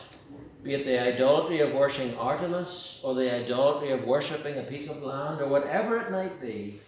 be 0.64 0.74
it 0.74 0.86
the 0.86 0.98
idolatry 0.98 1.60
of 1.60 1.74
worshipping 1.74 2.18
Artemis 2.18 3.02
or 3.04 3.16
the 3.16 3.34
idolatry 3.34 3.92
of 3.92 4.06
worshipping 4.06 4.58
a 4.58 4.64
piece 4.64 4.90
of 4.90 5.02
land 5.02 5.42
or 5.42 5.48
whatever 5.48 5.98
it 5.98 6.12
might 6.12 6.40
be, 6.40 6.80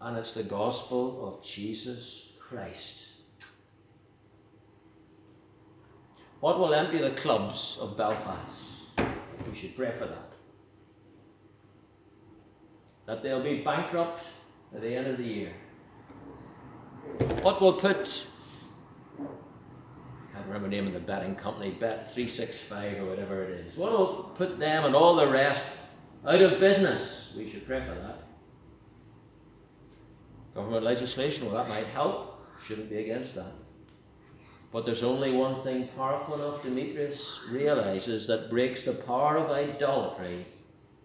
and 0.00 0.16
it's 0.16 0.32
the 0.32 0.42
gospel 0.42 1.28
of 1.28 1.44
Jesus 1.44 2.32
Christ. 2.40 3.08
What 6.40 6.58
will 6.58 6.72
empty 6.72 6.98
the 6.98 7.10
clubs 7.10 7.78
of 7.80 7.96
Belfast? 7.96 8.60
We 9.50 9.56
should 9.56 9.76
pray 9.76 9.92
for 9.98 10.06
that. 10.06 10.27
That 13.08 13.22
they'll 13.22 13.42
be 13.42 13.62
bankrupt 13.62 14.22
at 14.74 14.82
the 14.82 14.94
end 14.94 15.06
of 15.06 15.16
the 15.16 15.24
year. 15.24 15.52
What 17.40 17.58
will 17.58 17.72
put 17.72 18.26
I 19.18 20.34
can't 20.34 20.46
remember 20.46 20.68
the 20.68 20.76
name 20.76 20.86
of 20.86 20.92
the 20.92 21.00
betting 21.00 21.34
company, 21.34 21.70
Bet 21.70 22.12
three 22.12 22.28
six 22.28 22.58
five 22.58 22.98
or 22.98 23.06
whatever 23.06 23.42
it 23.44 23.66
is. 23.66 23.78
What 23.78 23.92
will 23.92 24.30
put 24.36 24.58
them 24.58 24.84
and 24.84 24.94
all 24.94 25.16
the 25.16 25.26
rest 25.26 25.64
out 26.26 26.42
of 26.42 26.60
business? 26.60 27.32
We 27.34 27.48
should 27.48 27.66
pray 27.66 27.80
for 27.80 27.94
that. 27.94 28.24
Government 30.54 30.84
legislation, 30.84 31.46
well 31.46 31.54
that 31.54 31.70
might 31.70 31.86
help. 31.86 32.46
Shouldn't 32.66 32.90
be 32.90 32.98
against 32.98 33.34
that. 33.36 33.54
But 34.70 34.84
there's 34.84 35.02
only 35.02 35.32
one 35.32 35.62
thing 35.62 35.88
powerful 35.96 36.34
enough, 36.34 36.62
Demetrius 36.62 37.40
realizes, 37.50 38.26
that 38.26 38.50
breaks 38.50 38.82
the 38.82 38.92
power 38.92 39.38
of 39.38 39.50
idolatry 39.50 40.44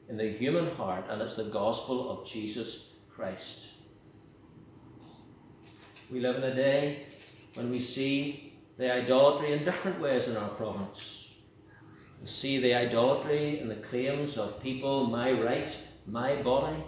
in 0.09 0.17
the 0.17 0.29
human 0.29 0.75
heart, 0.75 1.05
and 1.09 1.21
it's 1.21 1.35
the 1.35 1.45
gospel 1.45 2.09
of 2.09 2.27
Jesus 2.27 2.87
Christ. 3.09 3.69
We 6.11 6.19
live 6.19 6.35
in 6.35 6.43
a 6.43 6.55
day 6.55 7.05
when 7.55 7.69
we 7.69 7.79
see 7.79 8.53
the 8.77 8.93
idolatry 8.93 9.53
in 9.53 9.63
different 9.63 9.99
ways 9.99 10.27
in 10.27 10.37
our 10.37 10.49
province. 10.49 11.31
We 12.21 12.27
see 12.27 12.59
the 12.59 12.73
idolatry 12.73 13.59
in 13.59 13.67
the 13.67 13.75
claims 13.75 14.37
of 14.37 14.61
people, 14.61 15.07
my 15.07 15.31
right, 15.31 15.75
my 16.07 16.35
body. 16.41 16.83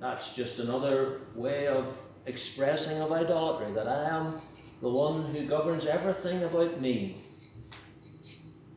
That's 0.00 0.34
just 0.34 0.58
another 0.58 1.20
way 1.34 1.66
of 1.66 1.96
expressing 2.26 3.00
of 3.00 3.12
idolatry 3.12 3.72
that 3.72 3.88
I 3.88 4.08
am 4.08 4.40
the 4.80 4.88
one 4.88 5.22
who 5.26 5.46
governs 5.46 5.86
everything 5.86 6.42
about 6.42 6.80
me. 6.80 7.24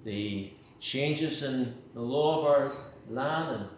The 0.04 0.52
changes 0.80 1.42
in 1.42 1.74
the 1.96 2.02
law 2.02 2.40
of 2.40 2.46
our 2.46 2.72
land 3.10 3.56
and 3.56 3.70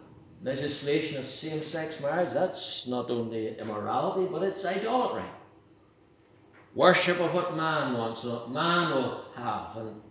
legislation 0.42 1.18
of 1.18 1.28
same 1.28 1.62
sex 1.62 2.00
marriage, 2.00 2.32
that's 2.32 2.86
not 2.88 3.10
only 3.10 3.56
immorality, 3.58 4.28
but 4.30 4.42
it's 4.42 4.64
idolatry. 4.64 5.22
Worship 6.74 7.20
of 7.20 7.32
what 7.32 7.56
man 7.56 7.94
wants, 7.94 8.24
what 8.24 8.50
man 8.50 8.90
will 8.90 9.24
have. 9.36 9.76
And 9.76 10.02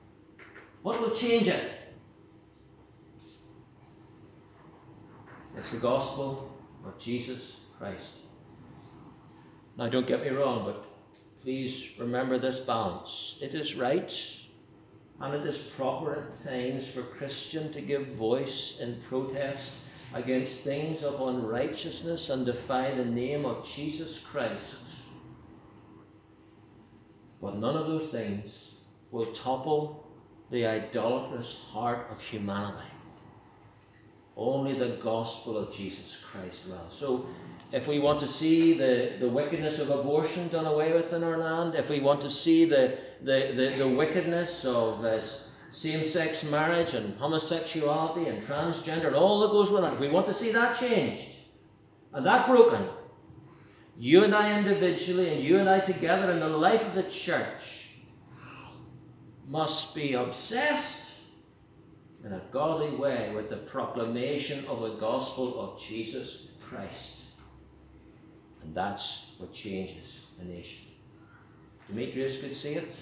what 0.81 1.01
will 1.01 1.11
change 1.11 1.49
it? 1.49 1.71
It's 5.57 5.71
the 5.71 5.77
gospel 5.77 6.55
of 6.85 6.97
Jesus 6.97 7.57
Christ. 7.77 8.19
Now, 9.77 9.89
don't 9.89 10.07
get 10.07 10.23
me 10.23 10.29
wrong, 10.29 10.63
but 10.65 10.85
please 11.41 11.91
remember 11.99 12.37
this 12.37 12.59
balance. 12.59 13.37
It 13.41 13.53
is 13.53 13.75
right 13.75 14.09
and 15.19 15.33
it 15.33 15.47
is 15.47 15.57
proper 15.57 16.15
at 16.15 16.43
times 16.43 16.87
for 16.87 17.01
Christian 17.01 17.71
to 17.71 17.81
give 17.81 18.07
voice 18.07 18.79
in 18.79 19.01
protest 19.09 19.77
against 20.13 20.61
things 20.61 21.03
of 21.03 21.19
unrighteousness 21.19 22.29
and 22.29 22.45
defy 22.45 22.93
the 22.93 23.05
name 23.05 23.45
of 23.45 23.67
Jesus 23.67 24.19
Christ. 24.19 24.95
But 27.41 27.57
none 27.57 27.75
of 27.75 27.87
those 27.87 28.09
things 28.09 28.75
will 29.11 29.25
topple 29.27 30.07
the 30.49 30.65
idolatrous 30.65 31.61
heart 31.71 32.07
of 32.09 32.21
humanity. 32.21 32.87
Only 34.35 34.73
the 34.73 34.97
gospel 35.03 35.57
of 35.57 35.73
Jesus 35.73 36.17
Christ 36.31 36.67
will. 36.67 36.89
So 36.89 37.27
if 37.71 37.87
we 37.87 37.99
want 37.99 38.19
to 38.21 38.27
see 38.27 38.73
the, 38.73 39.13
the 39.19 39.27
wickedness 39.27 39.79
of 39.79 39.89
abortion 39.89 40.47
done 40.47 40.65
away 40.65 40.93
with 40.93 41.11
in 41.13 41.23
our 41.23 41.37
land, 41.37 41.75
if 41.75 41.89
we 41.89 41.99
want 41.99 42.21
to 42.21 42.29
see 42.29 42.65
the, 42.65 42.97
the, 43.21 43.51
the, 43.53 43.75
the 43.77 43.87
wickedness 43.87 44.63
of 44.63 45.03
uh, 45.03 45.21
same 45.71 46.05
sex 46.05 46.43
marriage 46.45 46.93
and 46.93 47.17
homosexuality 47.17 48.29
and 48.29 48.41
transgender 48.43 49.07
and 49.07 49.15
all 49.15 49.41
that 49.41 49.51
goes 49.51 49.71
with 49.71 49.83
it, 49.83 49.93
if 49.93 49.99
we 49.99 50.07
want 50.07 50.25
to 50.25 50.33
see 50.33 50.51
that 50.51 50.79
changed 50.79 51.35
and 52.13 52.25
that 52.25 52.47
broken, 52.47 52.87
you 53.97 54.23
and 54.23 54.33
I 54.33 54.57
individually 54.57 55.33
and 55.33 55.43
you 55.43 55.59
and 55.59 55.69
I 55.69 55.81
together 55.81 56.31
in 56.31 56.39
the 56.39 56.47
life 56.47 56.85
of 56.85 56.93
the 56.95 57.03
church 57.03 57.89
must 59.47 59.93
be 59.93 60.13
obsessed 60.13 61.11
in 62.23 62.31
a 62.31 62.41
godly 62.51 62.91
way 62.91 63.31
with 63.35 63.49
the 63.49 63.57
proclamation 63.57 64.65
of 64.67 64.81
the 64.81 64.95
gospel 64.95 65.59
of 65.59 65.81
Jesus 65.81 66.47
Christ. 66.69 67.26
And 68.63 68.75
that's 68.75 69.31
what 69.37 69.53
changes 69.53 70.25
a 70.41 70.45
nation. 70.45 70.83
Demetrius 71.87 72.41
could 72.41 72.53
see 72.53 72.73
it. 72.73 72.95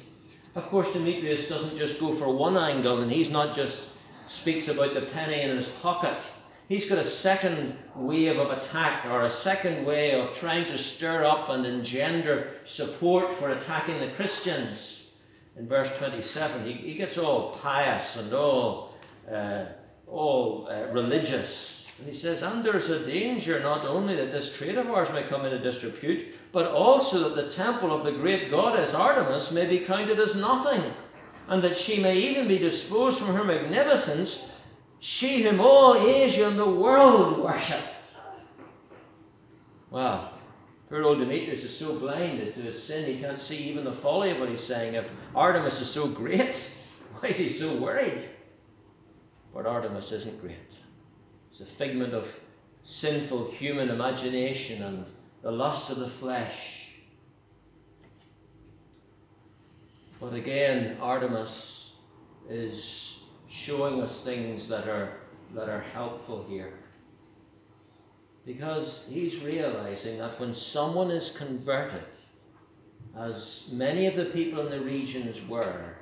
Of 0.55 0.67
course, 0.67 0.93
Demetrius 0.93 1.49
doesn't 1.49 1.77
just 1.77 1.99
go 1.99 2.13
for 2.13 2.29
one 2.29 2.55
angle, 2.55 3.01
and 3.01 3.11
he's 3.11 3.29
not 3.29 3.55
just 3.55 3.89
speaks 4.27 4.67
about 4.67 4.93
the 4.93 5.01
penny 5.01 5.41
in 5.41 5.55
his 5.55 5.69
pocket. 5.69 6.17
He's 6.69 6.89
got 6.89 6.97
a 6.97 7.03
second 7.03 7.77
wave 7.95 8.39
of 8.39 8.51
attack, 8.51 9.05
or 9.05 9.23
a 9.23 9.29
second 9.29 9.85
way 9.85 10.19
of 10.19 10.33
trying 10.33 10.65
to 10.67 10.77
stir 10.77 11.23
up 11.23 11.49
and 11.49 11.65
engender 11.65 12.53
support 12.63 13.35
for 13.35 13.49
attacking 13.49 13.99
the 13.99 14.09
Christians. 14.09 15.09
In 15.57 15.67
verse 15.67 15.95
27, 15.97 16.65
he, 16.65 16.73
he 16.73 16.93
gets 16.95 17.17
all 17.17 17.51
pious 17.51 18.17
and 18.17 18.33
all, 18.33 18.93
uh, 19.31 19.65
all 20.07 20.67
uh, 20.69 20.87
religious 20.91 21.74
and 21.97 22.07
he 22.07 22.13
says, 22.13 22.41
And 22.41 22.63
there's 22.63 22.89
a 22.89 23.05
danger 23.05 23.59
not 23.61 23.85
only 23.85 24.15
that 24.15 24.31
this 24.31 24.55
trade 24.55 24.77
of 24.77 24.89
ours 24.89 25.11
may 25.13 25.23
come 25.23 25.45
into 25.45 25.59
disrepute, 25.59 26.35
but 26.51 26.67
also 26.67 27.29
that 27.29 27.35
the 27.35 27.49
temple 27.49 27.93
of 27.93 28.03
the 28.03 28.11
great 28.11 28.51
goddess 28.51 28.93
Artemis 28.93 29.51
may 29.51 29.65
be 29.65 29.79
counted 29.79 30.19
as 30.19 30.35
nothing, 30.35 30.81
and 31.47 31.61
that 31.61 31.77
she 31.77 32.01
may 32.01 32.17
even 32.17 32.47
be 32.47 32.57
disposed 32.57 33.19
from 33.19 33.33
her 33.33 33.43
magnificence, 33.43 34.51
she 34.99 35.43
whom 35.43 35.61
all 35.61 35.95
Asia 35.95 36.47
and 36.47 36.59
the 36.59 36.69
world 36.69 37.39
worship. 37.39 37.81
Well, 39.89 40.33
poor 40.89 41.03
old 41.03 41.19
Demetrius 41.19 41.63
is 41.63 41.77
so 41.77 41.97
blinded 41.97 42.55
to 42.55 42.61
his 42.61 42.81
sin 42.81 43.05
he 43.05 43.21
can't 43.21 43.39
see 43.39 43.57
even 43.69 43.85
the 43.85 43.93
folly 43.93 44.31
of 44.31 44.39
what 44.39 44.49
he's 44.49 44.59
saying. 44.59 44.95
If 44.95 45.13
Artemis 45.33 45.79
is 45.79 45.89
so 45.89 46.07
great, 46.07 46.71
why 47.19 47.29
is 47.29 47.37
he 47.37 47.47
so 47.47 47.73
worried? 47.75 48.25
But 49.53 49.65
Artemis 49.65 50.11
isn't 50.11 50.41
great. 50.41 50.57
It's 51.57 51.61
a 51.61 51.73
figment 51.73 52.13
of 52.13 52.37
sinful 52.83 53.49
human 53.51 53.89
imagination 53.89 54.83
and 54.83 55.05
the 55.41 55.51
lusts 55.51 55.89
of 55.89 55.99
the 55.99 56.09
flesh. 56.09 56.89
But 60.19 60.33
again, 60.33 60.97
Artemis 60.99 61.93
is 62.49 63.19
showing 63.47 64.01
us 64.01 64.21
things 64.21 64.67
that 64.67 64.89
are, 64.89 65.13
that 65.53 65.69
are 65.69 65.79
helpful 65.79 66.45
here. 66.49 66.73
Because 68.45 69.05
he's 69.09 69.39
realizing 69.39 70.17
that 70.17 70.37
when 70.37 70.53
someone 70.53 71.09
is 71.09 71.31
converted, 71.31 72.03
as 73.17 73.69
many 73.71 74.07
of 74.07 74.17
the 74.17 74.25
people 74.25 74.59
in 74.59 74.69
the 74.69 74.81
regions 74.81 75.41
were, 75.47 75.95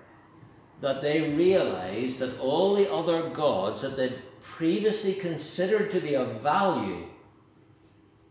that 0.82 1.04
they 1.04 1.22
realize 1.22 2.18
that 2.18 2.40
all 2.40 2.74
the 2.74 2.92
other 2.92 3.30
gods 3.30 3.82
that 3.82 3.96
they'd 3.96 4.23
previously 4.44 5.14
considered 5.14 5.90
to 5.92 6.00
be 6.00 6.16
of 6.16 6.42
value 6.42 7.08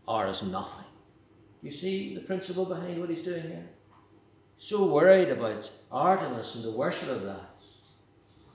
are 0.07 0.27
as 0.27 0.43
nothing. 0.43 0.85
You 1.61 1.71
see 1.71 2.13
the 2.13 2.21
principle 2.21 2.65
behind 2.65 2.99
what 2.99 3.09
he's 3.09 3.23
doing 3.23 3.43
here? 3.43 3.67
So 4.57 4.85
worried 4.85 5.29
about 5.29 5.69
Artemis 5.91 6.55
and 6.55 6.63
the 6.63 6.71
worship 6.71 7.09
of 7.09 7.23
that. 7.23 7.49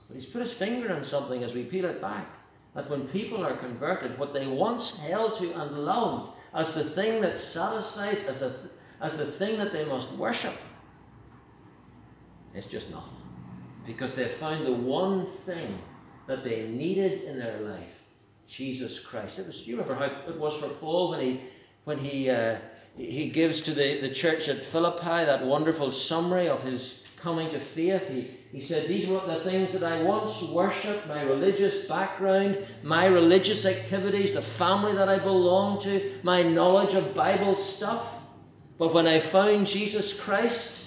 But 0.07 0.15
he's 0.15 0.25
put 0.25 0.41
his 0.41 0.53
finger 0.53 0.93
on 0.93 1.03
something 1.03 1.43
as 1.43 1.53
we 1.53 1.63
peel 1.63 1.85
it 1.85 2.01
back. 2.01 2.27
That 2.75 2.89
when 2.89 3.07
people 3.07 3.45
are 3.45 3.57
converted, 3.57 4.17
what 4.17 4.33
they 4.33 4.47
once 4.47 4.97
held 4.97 5.35
to 5.35 5.51
and 5.53 5.85
loved 5.85 6.31
as 6.53 6.73
the 6.73 6.83
thing 6.83 7.21
that 7.21 7.37
satisfies, 7.37 8.23
as, 8.23 8.41
a, 8.41 8.55
as 9.01 9.17
the 9.17 9.25
thing 9.25 9.57
that 9.57 9.71
they 9.71 9.85
must 9.85 10.11
worship, 10.13 10.55
is 12.55 12.65
just 12.65 12.89
nothing. 12.89 13.17
Because 13.85 14.15
they've 14.15 14.31
found 14.31 14.65
the 14.65 14.71
one 14.71 15.25
thing 15.25 15.77
that 16.29 16.43
they 16.43 16.67
needed 16.67 17.23
in 17.23 17.39
their 17.39 17.59
life 17.61 17.99
Jesus 18.47 18.99
Christ. 18.99 19.39
It 19.39 19.47
was, 19.47 19.67
you 19.67 19.75
remember 19.75 19.95
how 19.95 20.29
it 20.29 20.37
was 20.37 20.55
for 20.57 20.69
Paul 20.69 21.09
when 21.09 21.19
he, 21.19 21.41
when 21.85 21.97
he, 21.97 22.29
uh, 22.29 22.57
he 22.95 23.29
gives 23.29 23.61
to 23.61 23.73
the, 23.73 23.99
the 23.99 24.09
church 24.09 24.47
at 24.47 24.63
Philippi 24.63 25.25
that 25.25 25.43
wonderful 25.43 25.91
summary 25.91 26.47
of 26.47 26.61
his 26.61 27.03
coming 27.19 27.49
to 27.49 27.59
faith. 27.59 28.07
He, 28.09 28.31
he 28.51 28.61
said, 28.61 28.87
These 28.87 29.07
were 29.07 29.19
the 29.25 29.39
things 29.39 29.71
that 29.71 29.83
I 29.83 30.03
once 30.03 30.43
worshipped 30.43 31.07
my 31.07 31.23
religious 31.23 31.87
background, 31.87 32.59
my 32.83 33.07
religious 33.07 33.65
activities, 33.65 34.33
the 34.33 34.41
family 34.41 34.93
that 34.93 35.09
I 35.09 35.17
belonged 35.17 35.81
to, 35.83 36.11
my 36.21 36.43
knowledge 36.43 36.93
of 36.93 37.15
Bible 37.15 37.55
stuff. 37.55 38.13
But 38.77 38.93
when 38.93 39.07
I 39.07 39.17
found 39.17 39.65
Jesus 39.65 40.13
Christ, 40.19 40.78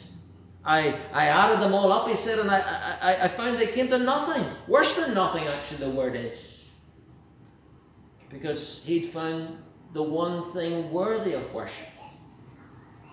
I, 0.65 0.97
I 1.13 1.27
added 1.27 1.61
them 1.61 1.75
all 1.75 1.91
up, 1.93 2.09
he 2.09 2.17
said, 2.17 2.39
and 2.39 2.51
I, 2.51 2.99
I, 3.01 3.25
I 3.25 3.29
found 3.29 3.59
they 3.59 3.67
came 3.67 3.89
to 3.89 3.99
nothing. 3.99 4.45
Worse 4.69 4.95
than 4.95 5.13
nothing, 5.13 5.45
actually, 5.49 5.79
the 5.79 5.91
word 5.91 6.15
is. 6.15 6.69
Because 8.29 8.81
he'd 8.85 9.07
found 9.07 9.59
the 9.93 10.03
one 10.03 10.53
thing 10.53 10.91
worthy 10.91 11.33
of 11.33 11.53
worship, 11.53 11.89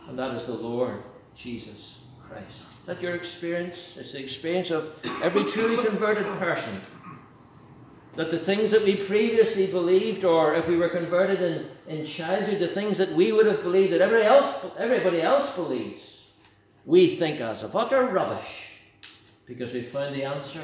and 0.08 0.18
that 0.18 0.34
is 0.36 0.46
the 0.46 0.54
Lord 0.54 1.04
Jesus 1.36 2.00
Christ. 2.28 2.68
Is 2.82 2.86
that 2.86 3.02
your 3.02 3.16
experience? 3.16 3.98
It's 3.98 4.12
the 4.12 4.20
experience 4.20 4.70
of 4.72 4.94
every 5.24 5.44
truly 5.44 5.84
converted 5.84 6.26
person. 6.38 6.80
That 8.16 8.32
the 8.32 8.40
things 8.40 8.72
that 8.72 8.84
we 8.84 8.96
previously 8.96 9.68
believed, 9.68 10.24
or 10.24 10.54
if 10.54 10.68
we 10.68 10.78
were 10.78 10.90
converted 10.90 11.42
in, 11.42 11.68
in 11.88 12.06
childhood, 12.06 12.60
the 12.60 12.68
things 12.68 12.98
that 12.98 13.12
we 13.12 13.32
would 13.32 13.46
have 13.46 13.64
believed 13.64 13.94
that 13.94 14.02
everybody 14.02 14.28
else, 14.28 14.66
everybody 14.78 15.22
else 15.22 15.56
believes, 15.56 16.19
we 16.86 17.08
think 17.08 17.40
as 17.40 17.64
of 17.64 17.76
utter 17.76 18.06
rubbish 18.06 18.74
because 19.46 19.74
we 19.74 19.82
found 19.82 20.16
the 20.16 20.24
answer 20.24 20.64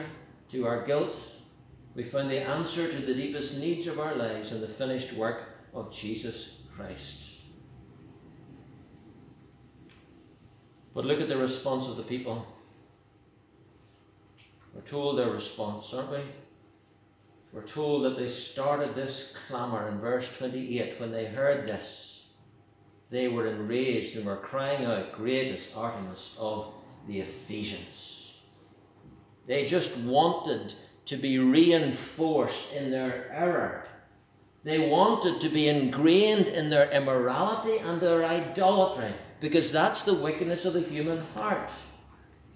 to 0.51 0.67
our 0.67 0.85
guilt. 0.85 1.17
We 1.95 2.03
found 2.03 2.29
the 2.29 2.41
answer 2.41 2.87
to 2.91 2.97
the 2.97 3.13
deepest 3.13 3.57
needs 3.57 3.87
of 3.87 3.99
our 3.99 4.15
lives 4.15 4.51
in 4.51 4.61
the 4.61 4.67
finished 4.67 5.13
work 5.13 5.43
of 5.73 5.93
Jesus 5.93 6.57
Christ. 6.75 7.35
But 10.93 11.05
look 11.05 11.19
at 11.19 11.29
the 11.29 11.37
response 11.37 11.87
of 11.87 11.97
the 11.97 12.03
people. 12.03 12.47
We're 14.73 14.81
told 14.81 15.17
their 15.17 15.29
response, 15.29 15.93
aren't 15.93 16.11
we? 16.11 16.19
We're 17.53 17.63
told 17.63 18.03
that 18.03 18.17
they 18.17 18.27
started 18.27 18.93
this 18.95 19.33
clamour 19.47 19.87
in 19.87 19.99
verse 19.99 20.29
28 20.37 20.99
when 20.99 21.11
they 21.11 21.25
heard 21.25 21.67
this. 21.67 22.14
They 23.09 23.27
were 23.27 23.47
enraged 23.47 24.15
and 24.17 24.25
were 24.25 24.37
crying 24.37 24.85
out, 24.85 25.13
Great 25.13 25.47
is 25.47 25.71
Artemis 25.75 26.35
of 26.39 26.73
the 27.07 27.19
Ephesians. 27.19 28.39
They 29.45 29.67
just 29.67 29.95
wanted 29.97 30.73
to 31.05 31.17
be 31.17 31.37
reinforced 31.37 32.73
in 32.73 32.89
their 32.89 33.31
error. 33.31 33.87
They 34.63 34.89
wanted 34.89 35.39
to 35.41 35.49
be 35.49 35.67
ingrained 35.67 36.47
in 36.47 36.71
their 36.71 36.89
immorality 36.89 37.77
and 37.77 38.01
their 38.01 38.25
idolatry 38.25 39.13
because 39.39 39.71
that's 39.71 40.01
the 40.01 40.15
wickedness 40.15 40.65
of 40.65 40.73
the 40.73 40.81
human 40.81 41.23
heart. 41.35 41.69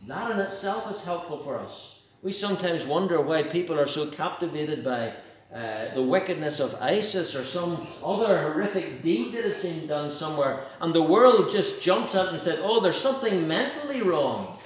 That 0.08 0.32
in 0.32 0.40
itself 0.40 0.90
is 0.90 1.04
helpful 1.04 1.44
for 1.44 1.60
us. 1.60 2.04
We 2.24 2.34
sometimes 2.34 2.88
wonder 2.88 3.22
why 3.22 3.44
people 3.44 3.80
are 3.80 3.88
so 3.88 4.08
captivated 4.08 4.84
by 4.84 5.14
uh, 5.54 5.94
the 5.96 6.02
wickedness 6.02 6.60
of 6.60 6.76
ISIS 6.76 7.36
or 7.36 7.44
some 7.44 7.88
other 8.04 8.40
horrific 8.40 9.02
deed 9.02 9.34
that 9.34 9.44
has 9.44 9.58
been 9.58 9.88
done 9.88 10.12
somewhere, 10.12 10.64
and 10.82 10.94
the 10.94 11.02
world 11.02 11.50
just 11.50 11.82
jumps 11.82 12.14
up 12.14 12.30
and 12.32 12.40
says, 12.40 12.60
Oh, 12.62 12.80
there's 12.80 13.02
something 13.02 13.48
mentally 13.48 14.04
wrong. 14.04 14.60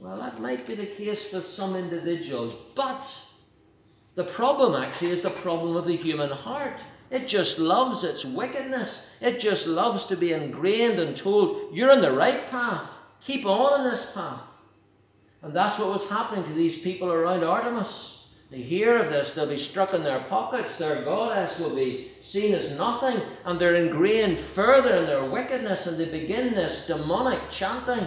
Well, 0.00 0.18
that 0.18 0.40
might 0.40 0.66
be 0.66 0.74
the 0.74 0.86
case 0.86 1.32
with 1.32 1.46
some 1.46 1.76
individuals, 1.76 2.54
but 2.74 3.06
the 4.16 4.24
problem 4.24 4.74
actually 4.74 5.10
is 5.10 5.22
the 5.22 5.30
problem 5.30 5.76
of 5.76 5.86
the 5.86 5.96
human 5.96 6.30
heart. 6.30 6.78
It 7.10 7.28
just 7.28 7.58
loves 7.58 8.02
its 8.02 8.24
wickedness. 8.24 9.10
It 9.20 9.38
just 9.38 9.66
loves 9.66 10.04
to 10.06 10.16
be 10.16 10.32
ingrained 10.32 10.98
and 10.98 11.16
told, 11.16 11.76
you're 11.76 11.92
on 11.92 12.00
the 12.00 12.12
right 12.12 12.48
path. 12.50 12.92
Keep 13.20 13.46
on 13.46 13.80
in 13.80 13.90
this 13.90 14.10
path. 14.12 14.40
And 15.42 15.54
that's 15.54 15.78
what 15.78 15.92
was 15.92 16.08
happening 16.08 16.44
to 16.44 16.52
these 16.52 16.78
people 16.78 17.12
around 17.12 17.44
Artemis. 17.44 18.15
They 18.50 18.62
hear 18.62 18.96
of 18.98 19.10
this, 19.10 19.34
they'll 19.34 19.46
be 19.46 19.58
struck 19.58 19.92
in 19.92 20.04
their 20.04 20.20
pockets, 20.20 20.78
their 20.78 21.02
goddess 21.02 21.58
will 21.58 21.74
be 21.74 22.12
seen 22.20 22.54
as 22.54 22.78
nothing, 22.78 23.20
and 23.44 23.58
they're 23.58 23.74
ingrained 23.74 24.38
further 24.38 24.94
in 24.96 25.06
their 25.06 25.24
wickedness, 25.24 25.88
and 25.88 25.98
they 25.98 26.04
begin 26.04 26.54
this 26.54 26.86
demonic 26.86 27.40
chanting. 27.50 28.06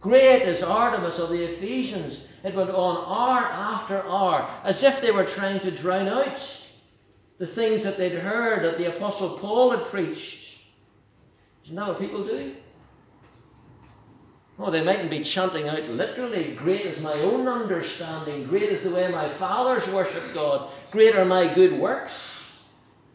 Great 0.00 0.42
is 0.42 0.62
Artemis 0.62 1.18
of 1.18 1.28
the 1.28 1.44
Ephesians. 1.44 2.26
It 2.42 2.54
went 2.54 2.70
on 2.70 2.96
hour 2.96 3.44
after 3.44 4.02
hour, 4.06 4.50
as 4.64 4.82
if 4.82 5.00
they 5.00 5.12
were 5.12 5.24
trying 5.24 5.60
to 5.60 5.70
drown 5.70 6.08
out 6.08 6.40
the 7.38 7.46
things 7.46 7.84
that 7.84 7.96
they'd 7.96 8.18
heard 8.18 8.64
that 8.64 8.76
the 8.76 8.94
Apostle 8.94 9.38
Paul 9.38 9.70
had 9.70 9.86
preached. 9.86 10.62
Isn't 11.64 11.76
that 11.76 11.86
what 11.86 11.98
people 11.98 12.24
do? 12.24 12.56
Oh, 14.62 14.70
they 14.70 14.82
mightn't 14.82 15.10
be 15.10 15.20
chanting 15.20 15.68
out 15.68 15.88
literally, 15.88 16.52
Great 16.54 16.82
is 16.82 17.00
my 17.00 17.14
own 17.14 17.48
understanding, 17.48 18.44
great 18.44 18.70
is 18.70 18.84
the 18.84 18.90
way 18.90 19.10
my 19.10 19.30
fathers 19.30 19.88
worship 19.88 20.34
God, 20.34 20.70
great 20.90 21.16
are 21.16 21.24
my 21.24 21.52
good 21.54 21.72
works. 21.72 22.44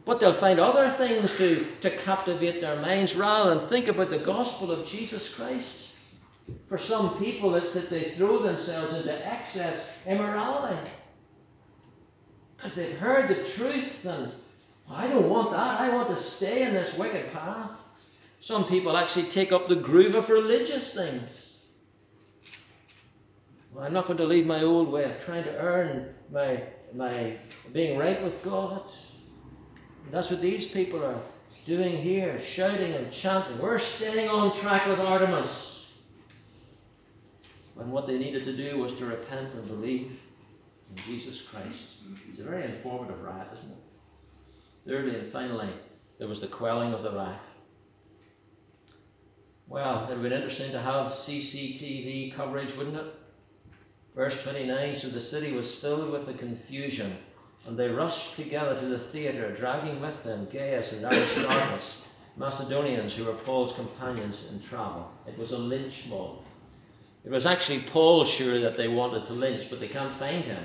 But 0.06 0.20
they'll 0.20 0.34
find 0.34 0.60
other 0.60 0.90
things 0.90 1.38
to, 1.38 1.68
to 1.82 1.92
captivate 1.98 2.62
their 2.62 2.82
minds 2.82 3.16
rather 3.16 3.52
than 3.52 3.68
think 3.68 3.88
about 3.88 4.10
the 4.10 4.18
gospel 4.18 4.72
of 4.72 4.88
Jesus 4.88 5.32
Christ. 5.32 5.92
For 6.68 6.80
some 6.80 7.18
people, 7.20 7.54
it's 7.56 7.76
that 7.76 7.92
they 7.92 8.12
throw 8.12 8.40
themselves 8.40 8.94
into 8.94 9.14
excess 9.28 9.94
immorality 10.08 10.80
because 12.58 12.74
they've 12.74 12.98
heard 12.98 13.30
the 13.30 13.44
truth 13.44 14.04
and 14.06 14.32
I 14.90 15.08
don't 15.08 15.30
want 15.30 15.52
that. 15.52 15.80
I 15.80 15.94
want 15.94 16.10
to 16.10 16.18
stay 16.18 16.64
in 16.64 16.74
this 16.74 16.98
wicked 16.98 17.32
path. 17.34 17.85
Some 18.46 18.66
people 18.66 18.96
actually 18.96 19.24
take 19.24 19.52
up 19.52 19.68
the 19.68 19.76
groove 19.76 20.14
of 20.14 20.30
religious 20.30 20.94
things. 20.94 21.58
Well, 23.74 23.84
I'm 23.84 23.92
not 23.92 24.06
going 24.06 24.20
to 24.20 24.24
leave 24.24 24.46
my 24.46 24.62
old 24.62 24.92
way 24.92 25.04
of 25.06 25.20
trying 25.26 25.46
to 25.46 25.58
earn 25.58 26.14
my, 26.32 26.62
my 26.94 27.38
being 27.74 27.98
right 27.98 28.22
with 28.22 28.44
God. 28.44 28.84
That's 30.12 30.30
what 30.30 30.42
these 30.42 30.68
people 30.68 31.04
are 31.04 31.20
doing 31.66 31.98
here, 31.98 32.40
shouting 32.40 32.94
and 32.94 33.12
chanting. 33.12 33.58
We're 33.58 33.80
staying 33.80 34.30
on 34.30 34.56
track 34.56 34.86
with 34.86 35.00
Artemis. 35.00 35.92
When 37.74 37.90
what 37.90 38.06
they 38.06 38.20
needed 38.20 38.46
to 38.46 38.56
do 38.56 38.78
was 38.78 38.94
to 38.98 39.08
repent 39.08 39.56
and 39.56 39.68
believe 39.68 40.20
in 40.92 41.04
Jesus 41.04 41.42
Christ. 41.42 41.98
It's 42.30 42.42
a 42.42 42.44
very 42.44 42.66
informative 42.66 43.24
riot, 43.24 43.48
isn't 43.56 43.72
it? 43.72 43.78
Thirdly 44.88 45.20
and 45.20 45.32
finally, 45.32 45.70
there 46.20 46.28
was 46.28 46.42
the 46.42 46.48
quelling 46.48 46.94
of 46.94 47.02
the 47.02 47.10
riot. 47.10 47.40
Well, 49.68 50.04
it 50.04 50.14
would 50.14 50.22
been 50.22 50.32
interesting 50.32 50.72
to 50.74 50.82
have 50.82 51.12
CCTV 51.12 52.36
coverage, 52.36 52.76
wouldn't 52.76 52.98
it? 52.98 53.16
Verse 54.16 54.42
29 54.44 54.96
So 54.96 55.10
the 55.10 55.20
city 55.20 55.54
was 55.54 55.74
filled 55.74 56.12
with 56.12 56.28
the 56.28 56.34
confusion, 56.34 57.18
and 57.68 57.76
they 57.76 57.90
rushed 57.90 58.36
together 58.36 58.80
to 58.80 58.86
the 58.86 59.00
theatre, 59.00 59.52
dragging 59.56 60.00
with 60.00 60.24
them 60.24 60.48
Gaius 60.52 60.94
and 60.94 61.04
Aristarchus, 61.04 62.04
Macedonians 62.38 63.16
who 63.16 63.26
were 63.26 63.34
Paul's 63.34 63.74
companions 63.74 64.48
in 64.52 64.60
travel. 64.60 65.12
It 65.26 65.38
was 65.38 65.52
a 65.52 65.58
lynch 65.58 66.06
mob. 66.08 66.44
It 67.24 67.32
was 67.32 67.48
actually 67.48 67.80
Paul, 67.80 68.24
sure, 68.24 68.60
that 68.60 68.78
they 68.78 68.88
wanted 68.88 69.26
to 69.26 69.34
lynch, 69.34 69.72
but 69.72 69.80
they 69.80 69.88
can't 69.88 70.14
find 70.14 70.44
him. 70.44 70.64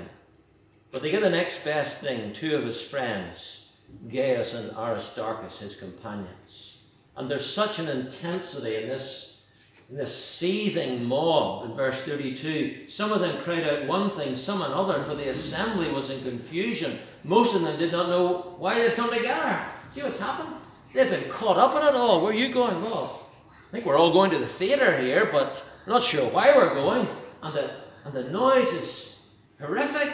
But 0.91 1.01
they 1.01 1.09
get 1.09 1.23
the 1.23 1.29
next 1.29 1.65
best 1.65 1.97
thing 1.97 2.33
two 2.33 2.55
of 2.55 2.63
his 2.63 2.81
friends, 2.81 3.71
Gaius 4.09 4.53
and 4.53 4.71
Aristarchus, 4.77 5.57
his 5.57 5.75
companions. 5.75 6.80
And 7.21 7.29
there's 7.29 7.45
such 7.47 7.77
an 7.77 7.87
intensity 7.87 8.77
in 8.77 8.89
this, 8.89 9.43
in 9.91 9.95
this 9.95 10.11
seething 10.11 11.05
mob 11.05 11.69
in 11.69 11.75
verse 11.75 12.01
32. 12.01 12.89
Some 12.89 13.11
of 13.11 13.21
them 13.21 13.43
cried 13.43 13.63
out 13.63 13.85
one 13.85 14.09
thing, 14.09 14.35
some 14.35 14.63
another, 14.63 15.03
for 15.03 15.13
the 15.13 15.29
assembly 15.29 15.91
was 15.91 16.09
in 16.09 16.23
confusion. 16.23 16.97
Most 17.23 17.55
of 17.55 17.61
them 17.61 17.77
did 17.77 17.91
not 17.91 18.09
know 18.09 18.55
why 18.57 18.79
they'd 18.79 18.95
come 18.95 19.13
together. 19.13 19.63
See 19.91 20.01
what's 20.01 20.17
happened? 20.17 20.55
They've 20.95 21.11
been 21.11 21.29
caught 21.29 21.59
up 21.59 21.75
in 21.75 21.83
it 21.83 21.93
all. 21.93 22.23
Where 22.23 22.31
are 22.31 22.35
you 22.35 22.51
going? 22.51 22.81
Well, 22.81 23.29
I 23.51 23.71
think 23.71 23.85
we're 23.85 23.99
all 23.99 24.11
going 24.11 24.31
to 24.31 24.39
the 24.39 24.47
theatre 24.47 24.97
here, 24.97 25.29
but 25.31 25.63
not 25.85 26.01
sure 26.01 26.27
why 26.31 26.55
we're 26.55 26.73
going. 26.73 27.07
And 27.43 27.55
the, 27.55 27.71
and 28.03 28.15
the 28.15 28.23
noise 28.31 28.67
is 28.69 29.19
horrific. 29.59 30.11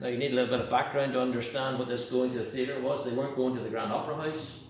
Now, 0.00 0.08
you 0.08 0.18
need 0.18 0.32
a 0.32 0.34
little 0.34 0.50
bit 0.50 0.64
of 0.64 0.68
background 0.68 1.12
to 1.12 1.20
understand 1.20 1.78
what 1.78 1.86
this 1.86 2.06
going 2.06 2.32
to 2.32 2.40
the 2.40 2.50
theatre 2.50 2.80
was. 2.80 3.04
They 3.04 3.12
weren't 3.12 3.36
going 3.36 3.54
to 3.54 3.60
the 3.60 3.70
Grand 3.70 3.92
Opera 3.92 4.16
House. 4.16 4.61